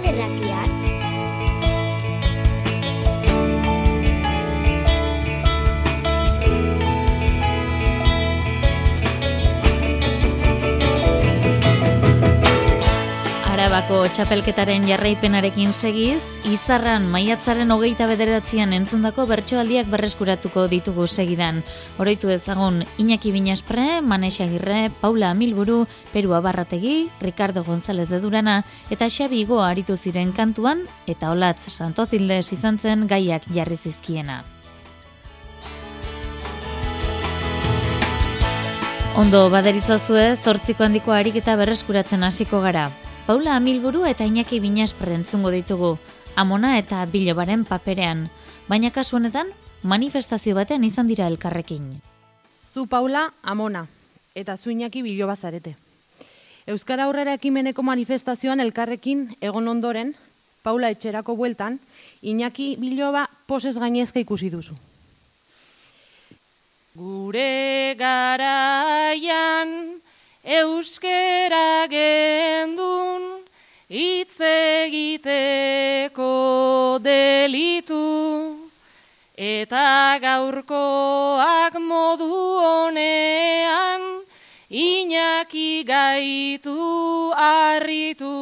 de 0.02 0.12
guerra. 0.12 0.49
Arabako 13.70 14.08
txapelketaren 14.10 14.88
jarraipenarekin 14.90 15.70
segiz, 15.78 16.24
izarran 16.50 17.04
maiatzaren 17.14 17.70
hogeita 17.70 18.08
bederatzean 18.10 18.72
entzundako 18.74 19.28
bertsoaldiak 19.30 19.92
berreskuratuko 19.92 20.64
ditugu 20.72 21.04
segidan. 21.06 21.60
Oroitu 22.02 22.32
ezagun 22.34 22.80
Iñaki 22.98 23.30
Binaspre, 23.30 24.00
Manexa 24.02 24.48
Agirre, 24.48 24.90
Paula 25.02 25.30
Amilburu, 25.36 25.84
Peru 26.10 26.34
Abarrategi, 26.34 27.12
Ricardo 27.22 27.64
González 27.64 28.10
de 28.10 28.20
Durana 28.20 28.64
eta 28.90 29.06
Xabi 29.06 29.44
Igo 29.44 29.60
aritu 29.62 29.98
ziren 29.98 30.32
kantuan 30.32 30.82
eta 31.06 31.30
Olatz 31.30 31.70
Santozildes 31.70 32.48
izan 32.56 32.80
zen 32.80 33.06
gaiak 33.06 33.46
jarri 33.54 33.78
zizkiena. 33.78 34.40
Ondo 39.14 39.44
baderitzazue, 39.54 40.26
zortziko 40.38 40.88
handiko 40.88 41.14
harik 41.14 41.38
eta 41.44 41.56
berreskuratzen 41.62 42.26
hasiko 42.26 42.64
gara. 42.66 42.88
Paula 43.30 43.54
Amilburu 43.62 44.08
eta 44.10 44.26
Iñaki 44.26 44.58
Binaspre 44.58 45.14
entzungo 45.14 45.52
ditugu, 45.54 46.00
amona 46.34 46.80
eta 46.80 47.06
bilobaren 47.06 47.62
paperean. 47.62 48.24
Baina 48.66 48.90
kasu 48.90 49.20
honetan, 49.20 49.52
manifestazio 49.84 50.56
batean 50.58 50.82
izan 50.88 51.06
dira 51.06 51.28
elkarrekin. 51.30 52.02
Zu 52.74 52.88
Paula 52.90 53.30
Amona 53.44 53.86
eta 54.34 54.58
zu 54.58 54.72
Iñaki 54.74 55.04
biloba 55.06 55.36
zarete. 55.36 55.76
Euskara 56.66 57.06
aurrera 57.06 57.38
ekimeneko 57.38 57.86
manifestazioan 57.86 58.66
elkarrekin 58.66 59.38
egon 59.42 59.68
ondoren, 59.68 60.16
Paula 60.64 60.90
etxerako 60.90 61.36
bueltan, 61.38 61.78
Iñaki 62.26 62.78
biloba 62.82 63.30
poses 63.46 63.78
gainezka 63.78 64.20
ikusi 64.26 64.50
duzu. 64.50 64.74
Gure 66.98 67.94
garaian 67.94 69.70
euskera 70.50 71.86
gendun 71.86 73.46
hitz 73.88 74.42
egiteko 74.42 76.30
delitu 77.06 78.06
eta 79.38 80.18
gaurkoak 80.26 81.78
modu 81.92 82.34
honean 82.66 84.02
inaki 84.70 85.84
gaitu 85.86 86.78
arritu 87.38 88.34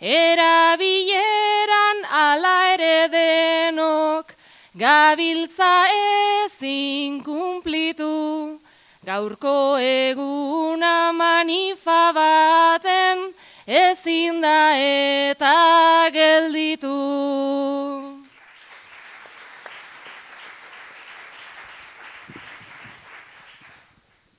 erabileran 0.00 1.98
ala 2.24 2.56
ere 2.72 3.08
denok 3.12 4.32
gabiltza 4.74 5.74
ezin 6.44 7.22
kumplitu, 7.22 8.58
gaurko 9.04 9.76
eguna 9.76 11.12
manifa 11.12 12.12
baten 12.16 13.34
ezin 13.66 14.40
da 14.40 14.72
eta 14.80 16.08
gelditu. 16.12 16.94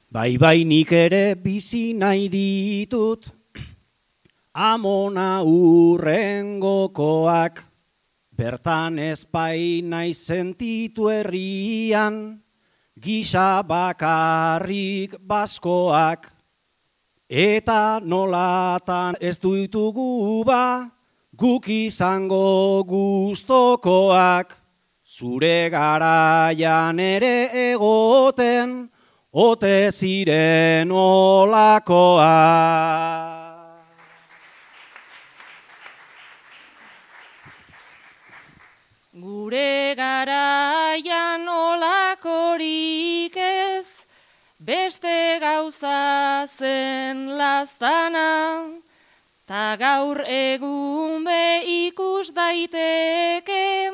Bai 0.09 0.37
bai 0.39 0.63
nik 0.63 0.91
ere 0.91 1.35
bizi 1.35 1.93
nahi 1.93 2.29
ditut, 2.31 3.29
amona 4.53 5.43
urrengokoak, 5.43 6.55
Bertan 8.35 8.99
ezpai 8.99 9.79
nahi 9.79 10.11
sentitu 10.11 11.07
herrian, 11.07 12.44
gisa 12.95 13.61
bakarrik 13.63 15.15
baskoak, 15.19 16.31
eta 17.29 17.99
nolatan 18.01 19.15
ez 19.19 19.37
duitugu 19.39 20.43
ba, 20.47 20.89
guk 21.35 21.67
izango 21.67 22.83
guztokoak, 22.87 24.55
zure 25.03 25.69
garaian 25.69 26.99
ere 26.99 27.49
egoten, 27.71 28.89
ote 29.31 29.91
ziren 29.91 30.91
olakoak. 30.91 32.25
Gure 39.15 39.95
garaian 39.95 41.47
olakorik 42.55 43.35
ez, 43.35 44.05
beste 44.59 45.39
gauza 45.41 46.45
zen 46.47 47.37
lastana, 47.37 48.63
ta 49.45 49.75
gaur 49.77 50.23
egun 50.25 51.23
be 51.25 51.63
ikus 51.65 52.33
daiteke, 52.33 53.91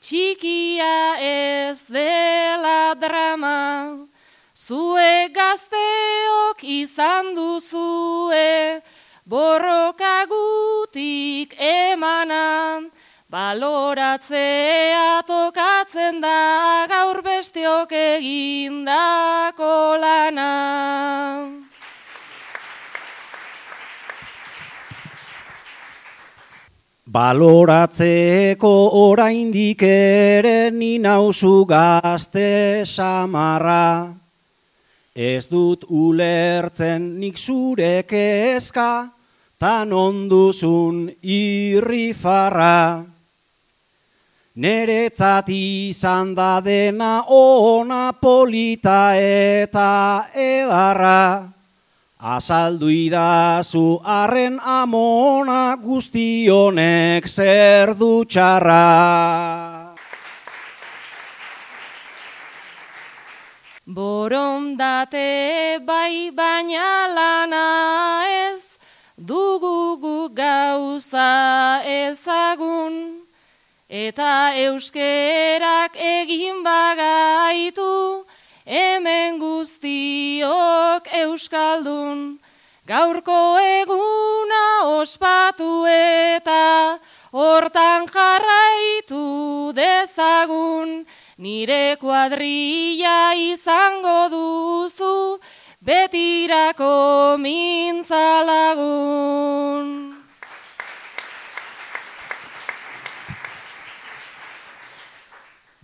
txikia 0.00 1.16
ez 1.20 1.82
dela 1.86 2.94
drama, 2.98 4.06
zue 4.54 5.28
gazteok 5.32 6.64
izan 6.64 7.34
duzue, 7.34 8.82
borrokagutik 9.24 11.54
emanan, 11.58 12.90
Baloratzea 13.30 15.22
tokatzen 15.22 16.16
da 16.18 16.82
gaur 16.90 17.20
bestiok 17.22 17.92
egindako 17.94 19.74
lana. 20.02 20.46
Baloratzeko 27.06 28.72
oraindik 28.98 29.86
ere 29.86 30.72
ni 30.74 30.98
nauzu 30.98 31.54
gazte 31.70 32.82
samarra. 32.82 34.10
Ez 35.14 35.46
dut 35.46 35.86
ulertzen 35.86 37.06
nik 37.22 37.38
zure 37.38 38.02
kezka, 38.10 38.90
tan 39.54 39.94
onduzun 39.94 41.06
irrifarra. 41.22 43.06
Neretzat 44.56 45.46
izan 45.48 46.34
da 46.34 46.60
dena 46.60 47.22
ona 47.28 48.12
polita 48.12 49.14
eta 49.14 50.26
edarra. 50.34 51.46
Azaldu 52.18 52.90
idazu 52.90 54.00
arren 54.02 54.58
amona 54.58 55.76
guztionek 55.78 57.28
zer 57.28 57.94
dutxarra. 57.94 59.94
Borondate 63.86 65.78
bai 65.86 66.30
baina 66.34 67.06
lana 67.14 68.26
ez, 68.50 68.76
dugu 69.16 70.28
gauza 70.34 71.82
ezagun. 71.86 73.19
Eta 73.90 74.54
euskerak 74.54 75.98
egin 75.98 76.62
bagaitu, 76.62 78.22
hemen 78.62 79.42
guztiok 79.42 81.10
euskaldun. 81.10 82.38
Gaurko 82.86 83.58
eguna 83.58 84.94
ospatu 84.94 85.90
eta 85.90 87.02
hortan 87.34 88.06
jarraitu 88.06 89.74
dezagun. 89.74 91.02
Nire 91.38 91.96
kuadrilla 91.98 93.34
izango 93.34 94.28
duzu, 94.30 95.40
betirako 95.82 97.34
mintzalagun. 97.42 100.09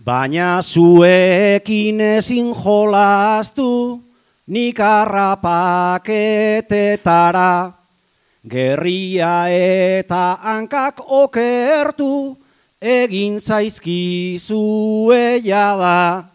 Baina 0.07 0.63
zuekin 0.63 1.99
ezin 2.01 2.55
jolaztu, 2.55 3.99
nik 4.47 4.79
arrapaketetara, 4.79 7.73
gerria 8.47 9.51
eta 9.51 10.39
hankak 10.39 11.03
okertu, 11.11 12.39
egin 12.79 13.43
zaizkizue 13.43 15.43
jada. 15.43 16.31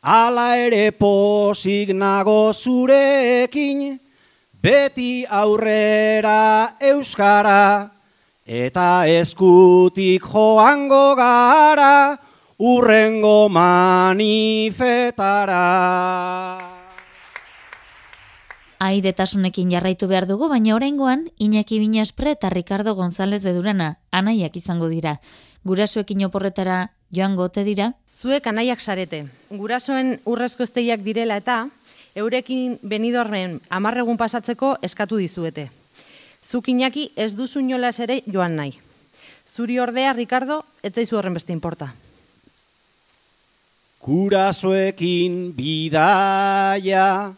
Ala 0.00 0.56
ere 0.56 0.88
posik 0.96 1.92
nago 1.92 2.56
zurekin, 2.56 4.00
beti 4.56 5.28
aurrera 5.28 6.80
euskara, 6.80 7.92
eta 8.48 9.04
eskutik 9.20 10.24
joango 10.32 11.12
gara, 11.20 12.31
urrengo 12.62 13.48
manifetara. 13.50 14.22
Aidetasunekin 18.78 19.70
jarraitu 19.74 20.06
behar 20.06 20.28
dugu, 20.30 20.46
baina 20.48 20.76
oraingoan 20.76 21.24
Iñaki 21.42 21.80
Binaspre 21.82 22.30
eta 22.36 22.50
Ricardo 22.50 22.94
González 22.94 23.42
de 23.42 23.52
Durana 23.52 23.98
anaiak 24.12 24.54
izango 24.56 24.86
dira. 24.88 25.20
Gurasoekin 25.64 26.24
oporretara 26.26 26.92
joan 27.10 27.34
gote 27.34 27.64
dira? 27.66 27.94
Zuek 28.14 28.46
anaiak 28.46 28.78
sarete. 28.78 29.26
Gurasoen 29.50 30.20
urrezko 30.24 30.62
esteiak 30.62 31.02
direla 31.02 31.36
eta 31.42 31.68
eurekin 32.14 32.78
benidorren 32.82 33.60
amarregun 33.70 34.16
pasatzeko 34.16 34.78
eskatu 34.82 35.16
dizuete. 35.18 35.70
Zuk 36.46 36.68
Iñaki 36.68 37.10
ez 37.16 37.34
duzu 37.34 37.58
inolas 37.58 37.98
ere 37.98 38.22
joan 38.30 38.54
nahi. 38.54 38.78
Zuri 39.50 39.78
ordea, 39.82 40.12
Ricardo, 40.12 40.64
ez 40.82 40.94
zaizu 40.94 41.18
horren 41.18 41.34
beste 41.34 41.52
inporta. 41.52 41.94
Gurasoekin 44.02 45.54
bidaia 45.54 47.30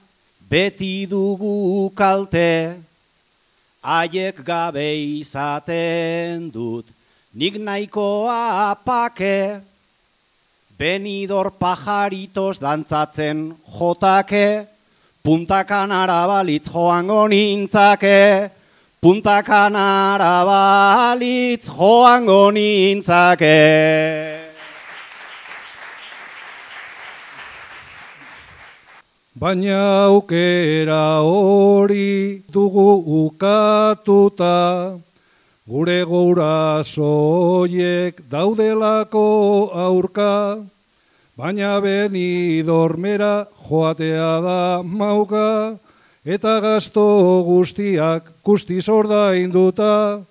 beti 0.49 1.05
dugu 1.05 1.93
kalte, 1.93 2.81
haiek 3.85 4.41
gabe 4.41 4.87
izaten 5.21 6.49
dut, 6.49 6.89
nik 7.37 7.59
nahikoa 7.61 8.71
apake, 8.71 9.61
benidor 10.79 11.53
pajaritos 11.61 12.57
dantzatzen 12.57 13.53
jotake, 13.69 14.65
puntakan 15.21 15.93
arabalitz 15.93 16.73
joango 16.73 17.29
nintzake, 17.29 18.49
puntakan 19.05 19.77
arabalitz 19.77 21.69
joango 21.69 22.49
nintzake. 22.57 24.34
Baina 29.35 30.07
aukera 30.07 31.19
hori 31.27 32.39
dugu 32.55 33.03
ukatuta, 33.27 34.95
gure 35.67 36.05
gurasoiek 36.07 36.95
daudelako 38.31 39.75
aurka, 39.75 40.63
baina 41.35 41.83
beni 41.83 42.63
dormera 42.63 43.51
joatea 43.67 44.39
da 44.39 44.83
mauka, 44.87 45.83
eta 46.25 46.61
gasto 46.63 47.43
guztiak 47.43 48.31
guztiz 48.39 48.87
ordainduta, 48.87 50.23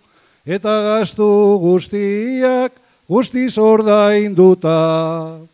eta 0.48 0.80
gastu 0.88 1.60
guztiak 1.60 2.72
guztiz 3.12 3.58
ordainduta. 3.60 5.52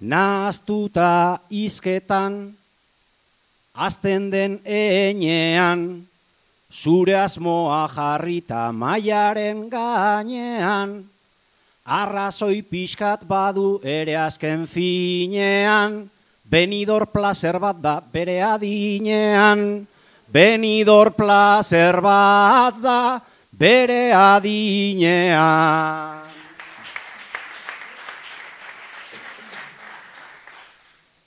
Naztuta 0.00 1.38
izketan, 1.50 2.54
azten 3.74 4.30
den 4.30 4.58
enean, 4.66 6.06
zure 6.70 7.14
asmoa 7.14 7.88
jarrita 7.94 8.72
maiaren 8.74 9.68
gainean, 9.70 11.04
arrazoi 11.86 12.62
pixkat 12.66 13.22
badu 13.28 13.78
ere 13.84 14.16
azken 14.18 14.66
finean, 14.66 16.10
benidor 16.42 17.06
placer 17.12 17.60
bat 17.62 17.78
da 17.78 18.00
bere 18.02 18.40
adinean, 18.42 19.86
benidor 20.26 21.14
placer 21.14 22.00
bat 22.02 22.82
da 22.82 23.20
bere 23.52 24.10
adinean. 24.10 26.23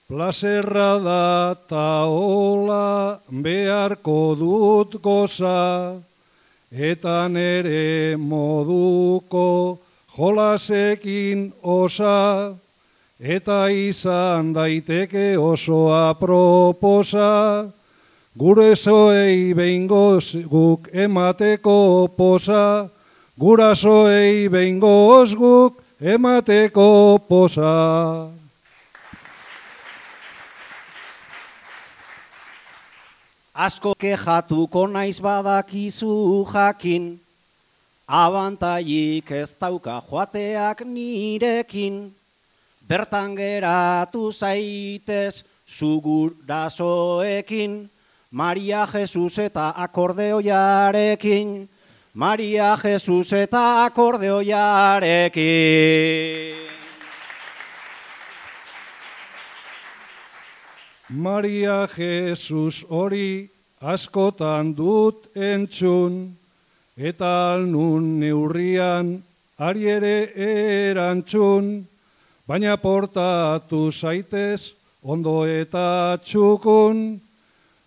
Plazerra 0.07 1.03
da 1.03 1.53
ta 1.67 2.07
hola 2.07 3.19
beharko 3.27 4.35
dut 4.39 5.01
goza, 5.03 5.99
eta 6.71 7.27
nere 7.27 8.15
moduko 8.15 9.79
jolasekin 10.15 11.51
osa, 11.61 12.55
eta 13.19 13.67
izan 13.67 14.53
daiteke 14.55 15.35
oso 15.35 15.91
aproposa, 15.91 17.67
gure 18.39 18.77
zoei 18.79 19.51
behingoz 19.51 20.47
guk 20.47 20.87
emateko 20.93 22.07
posa, 22.15 22.87
gurasoei 23.35 24.47
behingoz 24.47 25.35
guk 25.35 25.83
emateko 25.99 27.19
posa. 27.27 28.36
Asko 33.57 33.97
kejatuko 33.97 34.85
naiz 34.85 35.17
badakizu 35.17 36.45
jakin, 36.45 37.17
abantaiik 38.05 39.25
ez 39.33 39.57
dauka 39.57 39.97
joateak 40.05 40.85
nirekin, 40.85 42.13
bertan 42.85 43.33
geratu 43.33 44.29
zaitez 44.31 45.41
zugurasoekin, 45.65 47.89
Maria 48.29 48.85
Jesus 48.93 49.41
eta 49.41 49.73
akordeoiarekin, 49.73 51.65
Maria 52.13 52.77
Jesus 52.77 53.33
eta 53.33 53.89
akordeoiarekin. 53.89 56.76
Maria 61.09 61.87
Jesus 61.87 62.83
hori 62.89 63.47
askotan 63.79 64.73
dut 64.75 65.31
entzun, 65.35 66.35
eta 66.97 67.55
alnun 67.55 68.19
neurrian 68.19 69.23
ari 69.57 69.87
ere 69.87 70.35
erantzun, 70.35 71.85
baina 72.45 72.75
portatu 72.75 73.87
zaitez 73.91 74.73
ondo 75.01 75.45
eta 75.47 76.19
txukun, 76.25 77.21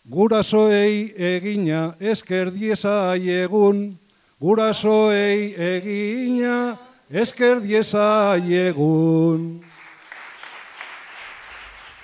gurasoei 0.08 1.12
egina 1.12 1.94
esker 2.00 2.48
dieza 2.50 3.12
egun, 3.20 3.98
gurasoei 4.40 5.52
egina 5.52 6.78
esker 7.12 7.60
dieza 7.60 8.40
egun. 8.40 9.60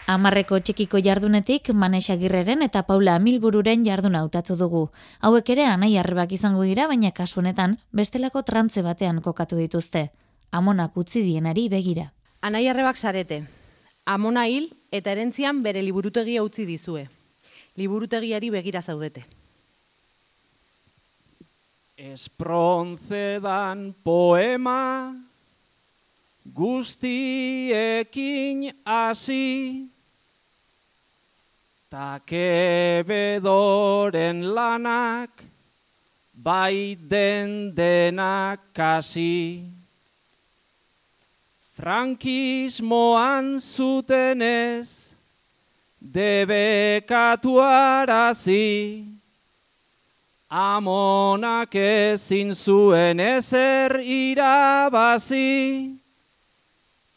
Amarreko 0.07 0.61
txikiko 0.62 1.00
jardunetik 1.02 1.72
Manex 1.74 2.12
Agirreren 2.14 2.61
eta 2.62 2.84
Paula 2.86 3.18
Milbururen 3.18 3.82
jarduna 3.82 4.20
hautatu 4.22 4.54
dugu. 4.54 4.84
Hauek 5.18 5.48
ere 5.50 5.64
anai 5.66 5.98
arrebak 5.98 6.30
izango 6.30 6.62
dira, 6.62 6.86
baina 6.86 7.11
kasu 7.11 7.40
honetan 7.40 7.74
bestelako 7.90 8.42
trantze 8.46 8.82
batean 8.86 9.18
kokatu 9.20 9.59
dituzte. 9.59 10.11
Amonak 10.54 10.94
utzi 10.96 11.22
dienari 11.26 11.68
begira. 11.68 12.12
Anai 12.40 12.68
arrebak 12.70 12.96
sarete. 12.96 13.42
Amona 14.07 14.46
hil 14.46 14.70
eta 14.94 15.11
erentzian 15.11 15.62
bere 15.64 15.82
liburutegia 15.82 16.44
utzi 16.46 16.62
dizue. 16.70 17.09
Liburutegiari 17.74 18.50
begira 18.54 18.82
zaudete. 18.82 19.26
Esprontzedan 21.98 23.90
poema 24.04 25.16
guztiekin 26.54 28.07
hasi 28.84 29.95
Takebedoren 31.87 34.43
lanak 34.43 35.30
bai 36.34 36.99
den 36.99 37.70
denak 37.74 38.59
kasi. 38.74 39.62
Frankismoan 41.76 43.61
zutenez 43.62 45.14
debekatu 46.03 47.61
arazi. 47.62 49.05
Amonak 50.51 51.74
ezin 51.74 52.55
zuen 52.55 53.20
ezer 53.20 54.01
irabazi. 54.01 55.95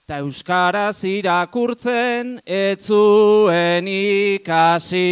Ta 0.09 0.23
euskaraz 0.25 1.03
irakurtzen 1.05 2.39
etzuen 2.41 3.85
ikasi. 3.85 5.05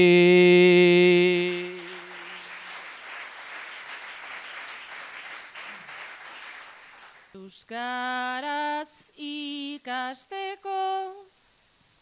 Euskaraz 7.38 8.90
ikasteko 9.22 10.82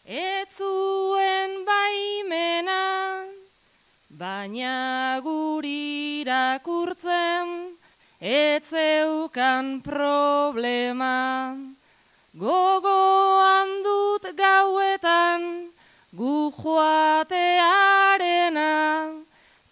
etzuen 0.08 1.60
baimena, 1.68 2.80
baina 4.08 5.20
guri 5.20 6.24
irakurtzen 6.24 7.56
etzeukan 8.24 9.82
problema. 9.84 11.75
Gogoan 12.36 13.80
dut 13.80 14.28
gauetan, 14.36 15.72
joatearena, 16.12 17.32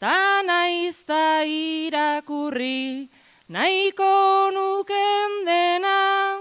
ta 0.01 0.41
naizta 0.41 1.45
irakurri, 1.45 3.13
nahiko 3.53 4.49
nuken 4.57 5.45
dena, 5.45 6.41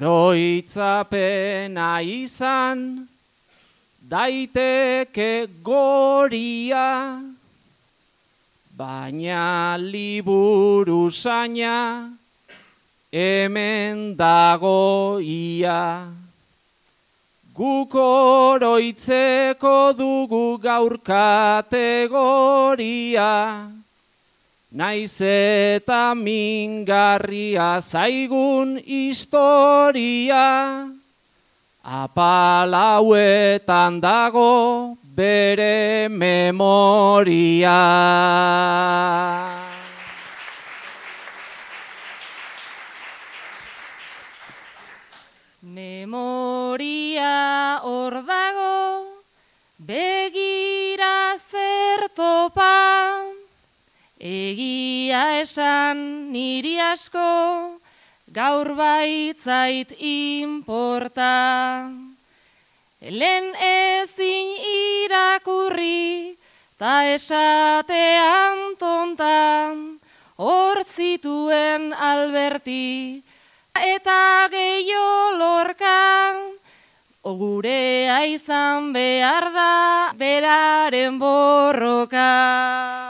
Oroitzapena 0.00 2.00
izan, 2.00 3.04
daiteke 4.00 5.44
goria, 5.62 7.20
baina 8.72 9.76
liburu 9.76 11.12
zaina, 11.12 12.16
hemen 13.12 14.16
dagoia. 14.16 16.08
Guk 17.52 17.92
oroitzeko 17.92 19.92
dugu 19.92 20.56
gaur 20.62 20.96
kategoria, 21.04 22.08
Naiz 24.70 25.18
eta 25.18 26.14
mingarria 26.14 27.82
zaigun 27.82 28.78
historia, 28.78 30.86
apalauetan 31.82 33.98
dago 33.98 34.94
bere 35.02 36.06
memoria. 36.06 37.82
Memoria 45.66 47.34
hor 47.82 48.22
dago, 48.22 49.18
begira 49.82 51.34
zertopa, 51.34 52.99
Egia 54.20 55.40
esan 55.40 56.28
niri 56.28 56.76
asko, 56.76 57.80
gaur 58.28 58.68
baitzait 58.76 59.94
inporta. 59.96 61.88
Lehen 63.00 63.48
ezin 63.56 64.50
irakurri, 64.60 66.36
ta 66.76 67.08
esatean 67.08 68.76
tontan, 68.76 69.96
hor 70.36 70.84
zituen 70.84 71.94
alberti, 71.96 73.22
eta 73.72 74.48
gehiago 74.52 75.38
lorkan, 75.40 76.60
Ogurea 77.20 78.24
izan 78.24 78.92
behar 78.92 79.52
da, 79.52 80.12
beraren 80.16 81.18
borroka. 81.20 83.09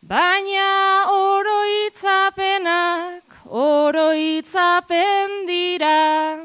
Baina 0.00 1.10
oroitzapenak, 1.10 3.26
oroitzapen 3.50 5.46
dira, 5.50 6.38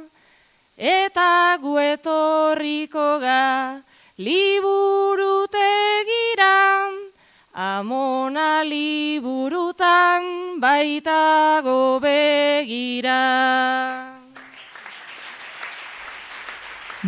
eta 0.76 1.58
guetorriko 1.62 3.22
ga, 3.22 3.78
liburutegiran, 4.18 5.31
Amona 7.82 8.62
liburutan 8.62 10.26
baitago 10.62 11.98
begira. 11.98 13.22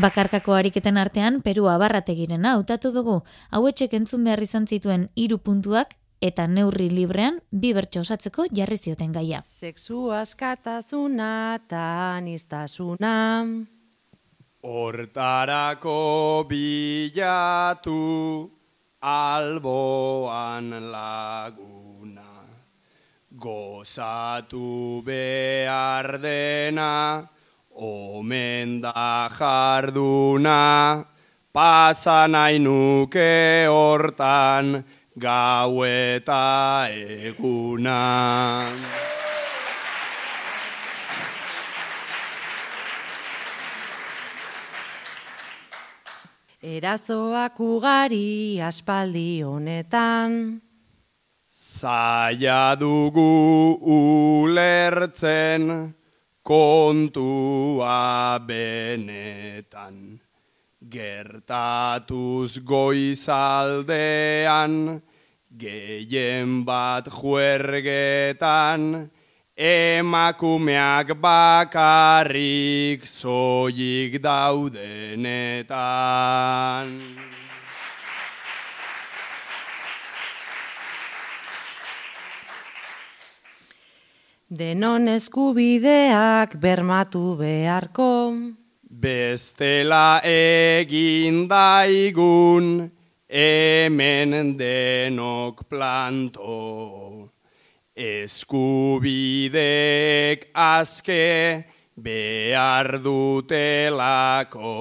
Bakarkako 0.02 0.56
ariketen 0.58 0.98
artean 0.98 1.44
Peru 1.46 1.68
abarrategirena 1.70 2.56
hautatu 2.58 2.90
dugu. 2.96 3.20
Hauetxek 3.54 3.94
entzun 4.00 4.26
behar 4.26 4.42
izan 4.42 4.66
zituen 4.66 5.12
hiru 5.14 5.38
puntuak 5.38 5.94
eta 6.30 6.48
neurri 6.48 6.90
librean 6.90 7.38
bi 7.52 7.76
bertso 7.78 8.02
osatzeko 8.02 8.48
jarri 8.50 8.82
zioten 8.82 9.14
gaia. 9.14 9.44
Sexu 9.46 10.10
askatasuna 10.24 11.30
eta 11.60 11.86
anistasuna. 12.18 13.14
Hortarako 14.66 16.02
bilatu 16.50 18.02
alboan 19.04 20.72
laguna. 20.92 22.24
Gozatu 23.36 25.04
behar 25.04 26.22
dena, 26.24 27.28
omen 27.76 28.80
da 28.80 29.28
jarduna, 29.28 31.04
pasa 31.52 32.28
nahi 32.32 32.60
nuke 32.64 33.68
hortan, 33.68 34.86
gau 35.20 35.84
eta 35.84 36.88
eguna. 36.88 38.72
Erazoak 46.64 47.60
ugari 47.60 48.56
aspaldi 48.64 49.44
honetan. 49.44 50.64
Zaila 51.52 52.80
dugu 52.80 53.76
ulertzen 53.84 55.92
kontua 56.42 58.40
benetan. 58.48 60.24
Gertatuz 60.88 62.64
goizaldean, 62.64 64.72
gehien 65.52 66.64
bat 66.64 67.12
juergetan, 67.12 69.12
emakumeak 69.58 71.14
bakarrik 71.22 73.06
zoik 73.06 74.22
daudenetan. 74.22 75.70
Denon 84.54 85.08
eskubideak 85.08 86.60
bermatu 86.62 87.36
beharko. 87.38 88.34
Bestela 88.86 90.22
egin 90.22 91.48
daigun, 91.50 92.92
hemen 93.26 94.58
denok 94.58 95.66
planto. 95.66 97.03
Eskubidek 97.94 99.06
azke 100.58 101.64
behar 101.94 102.98
dutelako, 103.06 104.72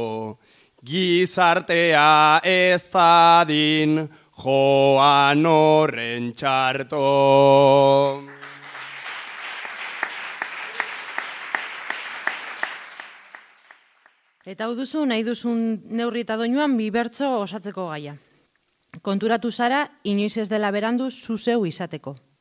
gizartea 0.80 2.40
ez 2.40 2.88
dadin 2.88 4.08
joan 4.32 5.44
horren 5.44 6.32
txarto. 6.32 7.04
Eta 14.42 14.64
hau 14.64 14.72
duzu, 14.72 15.04
nahi 15.04 15.20
duzun 15.22 15.84
neurri 15.92 16.24
eta 16.24 16.40
doinuan 16.40 16.80
bi 16.80 16.88
bertso 16.88 17.44
osatzeko 17.44 17.92
gaia. 17.92 18.16
Konturatu 19.04 19.52
zara, 19.52 20.00
inoiz 20.02 20.38
ez 20.38 20.48
dela 20.48 20.72
berandu 20.72 21.10
zuzeu 21.12 21.66
izateko. 21.68 22.31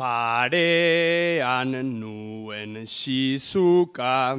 Parean 0.00 1.72
nuen 2.00 2.86
sizuka 2.88 4.32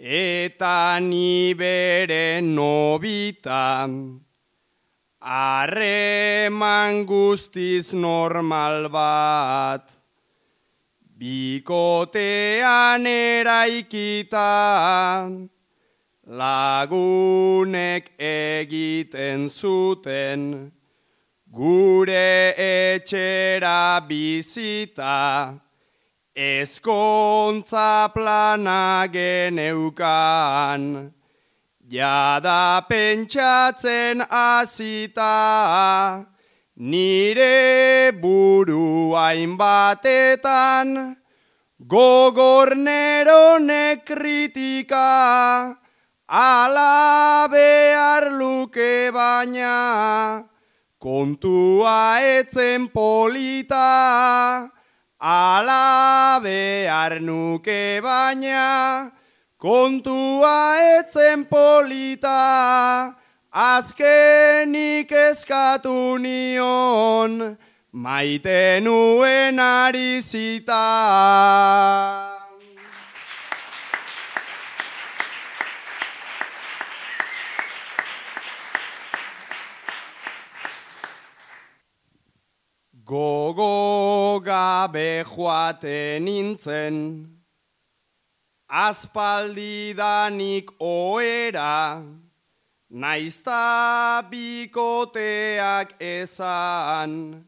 eta 0.00 0.98
ni 1.04 1.52
bere 1.52 2.40
nobita 2.40 3.84
harreman 5.20 7.04
guztiz 7.04 7.92
normal 7.92 8.88
bat. 8.88 9.84
Bikotean 11.20 13.04
eraikita 13.04 14.48
lagunek 16.24 18.04
egiten 18.16 19.48
zuten 19.52 20.72
Gure 21.52 22.54
etxera 22.54 24.00
bizita, 24.06 25.58
eskontza 26.36 28.08
plana 28.14 29.08
geneukan, 29.10 31.12
jada 31.88 32.86
pentsatzen 32.88 34.22
azita, 34.30 36.24
nire 36.76 38.12
buru 38.12 39.14
hainbatetan, 39.18 41.16
gogorneronek 41.84 44.06
kritika, 44.06 45.76
ala 46.28 47.48
behar 47.50 48.30
luke 48.38 49.10
baina, 49.10 50.49
Kontua 51.00 52.20
etzen 52.20 52.86
polita, 52.92 54.68
ala 55.18 56.38
behar 56.44 57.22
nuke 57.24 58.02
baina, 58.04 59.10
kontua 59.56 60.76
etzen 60.98 61.46
polita, 61.48 63.14
azkenik 63.50 65.10
eskatu 65.10 66.20
nion, 66.20 67.56
maite 67.92 68.80
nuen 68.84 69.58
arizita. 69.58 70.84
Gogo 83.10 84.38
gabe 84.38 85.26
joaten 85.26 86.22
nintzen, 86.22 87.26
aspaldidanik 88.70 90.70
oera, 90.78 92.06
naizta 93.02 94.22
bikoteak 94.30 95.98
esan, 95.98 97.42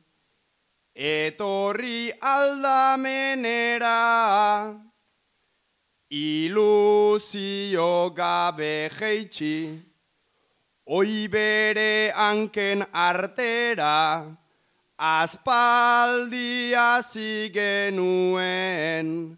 etorri 0.96 2.10
aldamenera, 2.34 4.02
iluzio 6.10 8.10
gabe 8.18 8.90
jeitsi, 8.98 9.78
oi 10.90 11.28
bere 11.30 12.10
anken 12.10 12.82
artera, 12.90 14.41
aspaldi 15.03 16.70
hasi 16.78 17.50
genuen, 17.50 19.34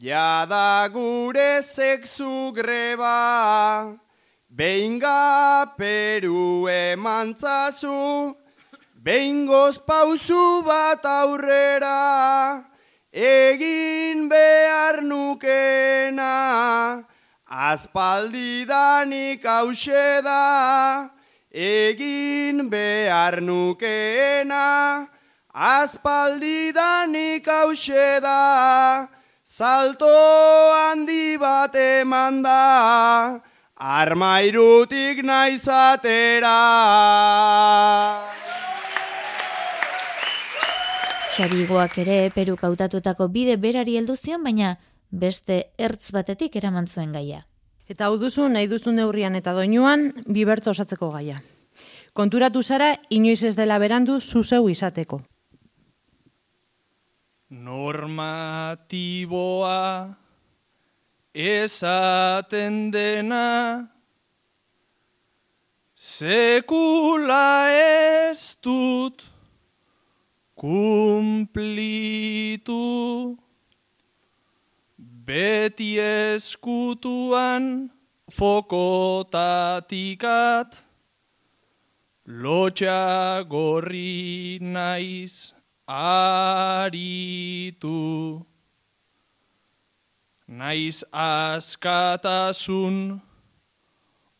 jada 0.00 0.88
gure 0.88 1.60
sexu 1.60 2.48
greba, 2.56 4.00
behinga 4.48 5.76
peru 5.76 6.64
emantzazu, 6.72 8.32
behingoz 9.04 9.76
pausu 9.84 10.64
bat 10.64 11.04
aurrera, 11.04 12.64
egin 13.12 14.30
behar 14.30 15.04
nukena, 15.04 17.04
aspaldi 17.44 18.64
danik 18.64 19.44
hause 19.44 20.24
da, 20.24 21.10
egin 21.54 22.68
behar 22.68 23.38
nukeena, 23.40 25.06
aspaldidanik 25.54 27.46
hause 27.46 28.18
da, 28.20 29.08
salto 29.44 30.10
handi 30.74 31.38
bat 31.38 31.74
eman 31.78 32.42
da, 32.42 33.38
armairutik 33.78 35.22
naizatera. 35.22 36.58
Xarigoak 41.34 41.98
ere 42.02 42.30
peruk 42.34 42.62
hautatutako 42.66 43.28
bide 43.30 43.56
berari 43.56 43.96
heldu 43.98 44.16
zion, 44.16 44.42
baina 44.42 44.76
beste 45.10 45.70
ertz 45.78 46.10
batetik 46.10 46.56
eraman 46.56 46.86
zuen 46.86 47.12
gaia. 47.14 47.44
Eta 47.88 48.06
hau 48.08 48.16
duzu, 48.16 48.48
nahi 48.48 48.66
duzu 48.68 48.92
neurrian 48.92 49.34
eta 49.36 49.52
doinuan, 49.52 50.12
bi 50.26 50.44
bertso 50.48 50.70
osatzeko 50.72 51.10
gaia. 51.12 51.42
Konturatu 52.14 52.62
zara, 52.62 52.94
inoiz 53.10 53.42
ez 53.44 53.56
dela 53.58 53.78
berandu 53.82 54.20
zuzeu 54.20 54.68
izateko. 54.70 55.20
Normatiboa 57.50 58.54
esaten 61.34 62.90
dena 62.94 63.90
sekula 65.94 67.68
ez 67.74 68.56
dut 68.62 69.22
kumplitu 70.54 71.74
beti 75.26 75.96
eskutuan 76.00 77.90
fokotatikat 78.28 79.40
lotxa 82.26 83.44
gorri 83.48 84.58
naiz 84.60 85.52
aritu. 85.88 87.12
Naiz 90.48 91.04
askatasun 91.12 92.96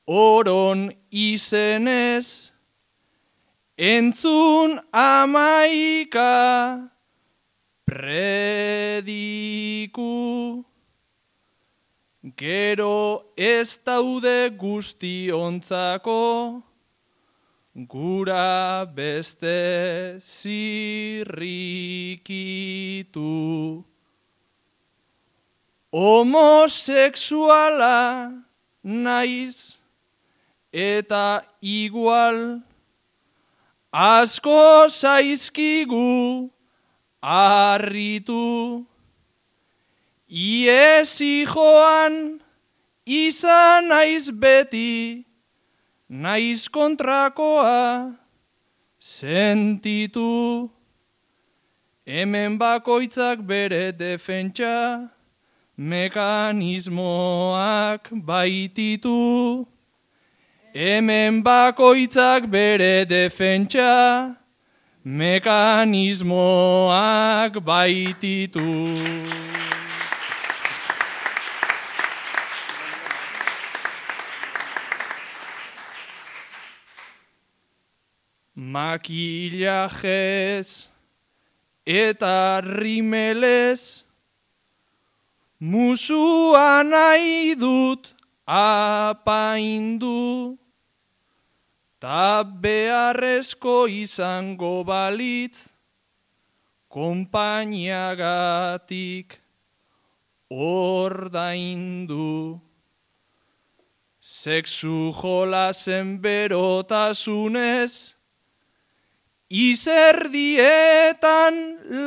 oron 0.06 0.92
izenez, 1.10 2.52
entzun 3.78 4.80
amaika 4.92 6.32
prediku. 7.88 8.74
Gero 12.24 13.28
ez 13.36 13.76
daude 13.84 14.48
guztiontzako, 14.56 16.64
gura 17.76 18.88
beste 18.88 20.16
zirrikitu. 20.16 21.28
Homosexuala 25.92 28.32
naiz 28.82 29.76
eta 30.72 31.44
igual 31.60 32.64
asko 33.92 34.88
zaizkigu 34.88 36.48
arritu. 37.20 38.88
Iezi 40.28 41.44
joan 41.44 42.40
izan 43.04 43.88
naiz 43.88 44.30
beti, 44.32 45.24
naiz 46.08 46.68
kontrakoa, 46.68 48.16
sentitu, 48.98 50.70
hemen 52.06 52.58
bakoitzak 52.58 53.44
bere 53.44 53.92
defentsa, 53.92 55.10
mekanismoak 55.76 56.88
baititu, 58.24 59.66
hemen 60.72 61.42
bakoitzak 61.44 62.48
bere 62.48 63.04
defentsa, 63.04 64.36
mekanismoak 65.04 66.24
baititu. 67.60 68.64
Makillajez 78.74 80.68
eta 81.86 82.60
rimelez, 82.64 84.02
musua 85.60 86.82
nahi 86.82 87.54
dut 87.54 88.14
apaindu, 88.46 90.58
ta 92.00 92.42
beharrezko 92.42 93.86
izango 93.86 94.84
balitz, 94.84 95.68
kompainiagatik 96.88 99.40
ordaindu. 100.50 102.60
Sexu 104.24 105.12
jolazen 105.12 106.18
berotasunez, 106.18 108.13
izerdietan 109.54 111.54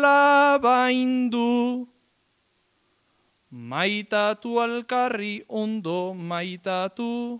labaindu. 0.04 1.88
Maitatu 3.56 4.60
alkarri 4.60 5.48
ondo 5.48 6.12
maitatu, 6.12 7.39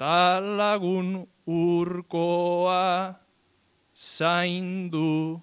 ta 0.00 0.40
lagun 0.40 1.20
urkoa 1.44 3.12
zaindu. 3.92 5.36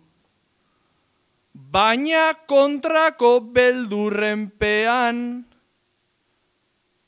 Baina 1.53 2.33
kontrako 2.49 3.45
beldurrenpean, 3.53 5.45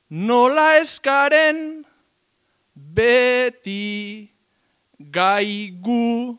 nola 0.09 0.77
eskaren 0.85 1.83
beti 2.77 4.36
gaigu. 4.99 6.37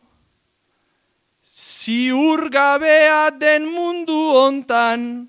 Ziur 1.42 2.50
gabea 2.50 3.30
den 3.38 3.66
mundu 3.66 4.18
hontan, 4.34 5.28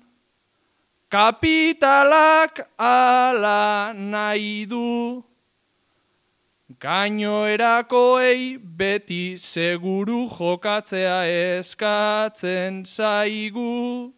kapitalak 1.10 2.60
ala 2.78 3.92
nahi 3.94 4.68
du. 4.68 5.24
Gainoerakoei 6.80 8.58
beti 8.58 9.36
seguru 9.36 10.28
jokatzea 10.28 11.26
eskatzen 11.58 12.84
zaigu. 12.84 14.12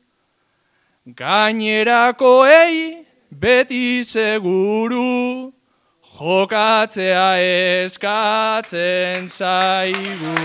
Gainerakoei 1.08 3.06
beti 3.30 4.04
seguru 4.04 5.52
jokatzea 6.18 7.38
eskatzen 7.84 9.28
zaigu. 9.28 10.36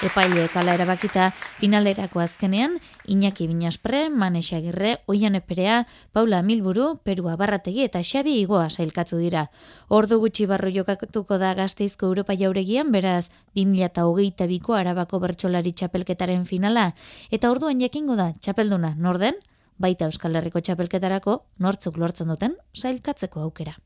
Epaile 0.00 0.46
kala 0.48 0.72
erabakita 0.78 1.26
finalerako 1.58 2.22
azkenean, 2.24 2.78
Iñaki 3.04 3.44
Binaspre, 3.46 4.08
Manex 4.08 4.54
Agirre, 4.56 4.94
Oian 5.06 5.34
Eperea, 5.36 5.86
Paula 6.12 6.40
Milburu, 6.42 6.96
Perua 7.04 7.36
Barrategi 7.36 7.84
eta 7.84 8.00
Xabi 8.00 8.38
Igoa 8.40 8.70
sailkatu 8.70 9.18
dira. 9.20 9.50
Ordu 9.88 10.16
gutxi 10.22 10.46
barru 10.48 10.72
jokatuko 10.72 11.36
da 11.36 11.52
gazteizko 11.54 12.08
Europa 12.08 12.32
jauregian, 12.32 12.88
beraz 12.92 13.28
2008ko 13.54 14.78
arabako 14.78 15.20
bertsolari 15.20 15.74
txapelketaren 15.76 16.48
finala, 16.48 16.94
eta 17.30 17.52
orduan 17.52 17.78
jakingo 17.84 18.16
da 18.16 18.32
txapelduna 18.40 18.94
norden, 18.96 19.36
baita 19.80 20.06
Euskal 20.10 20.36
Herriko 20.36 20.60
txapelketarako 20.60 21.40
nortzuk 21.64 21.96
lortzen 21.96 22.28
duten 22.30 22.56
sailkatzeko 22.76 23.40
aukera. 23.48 23.78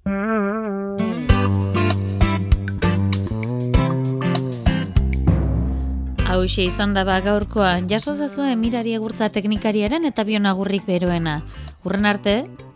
Hau 6.34 6.42
izan 6.50 6.96
da 6.96 7.04
ba 7.06 7.20
gaurkoa, 7.22 7.78
jaso 7.86 8.16
zazue 8.18 8.56
mirari 8.58 8.96
egurtza 8.98 9.28
teknikariaren 9.30 10.04
eta 10.08 10.24
bionagurrik 10.26 10.82
beroena. 10.88 11.42
Urren 11.86 12.10
arte, 12.10 12.34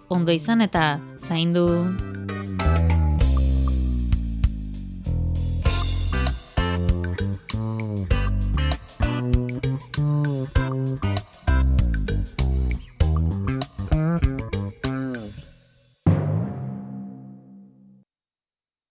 ondo 0.08 0.30
izan 0.30 0.62
eta 0.62 1.00
zaindu. 1.26 1.66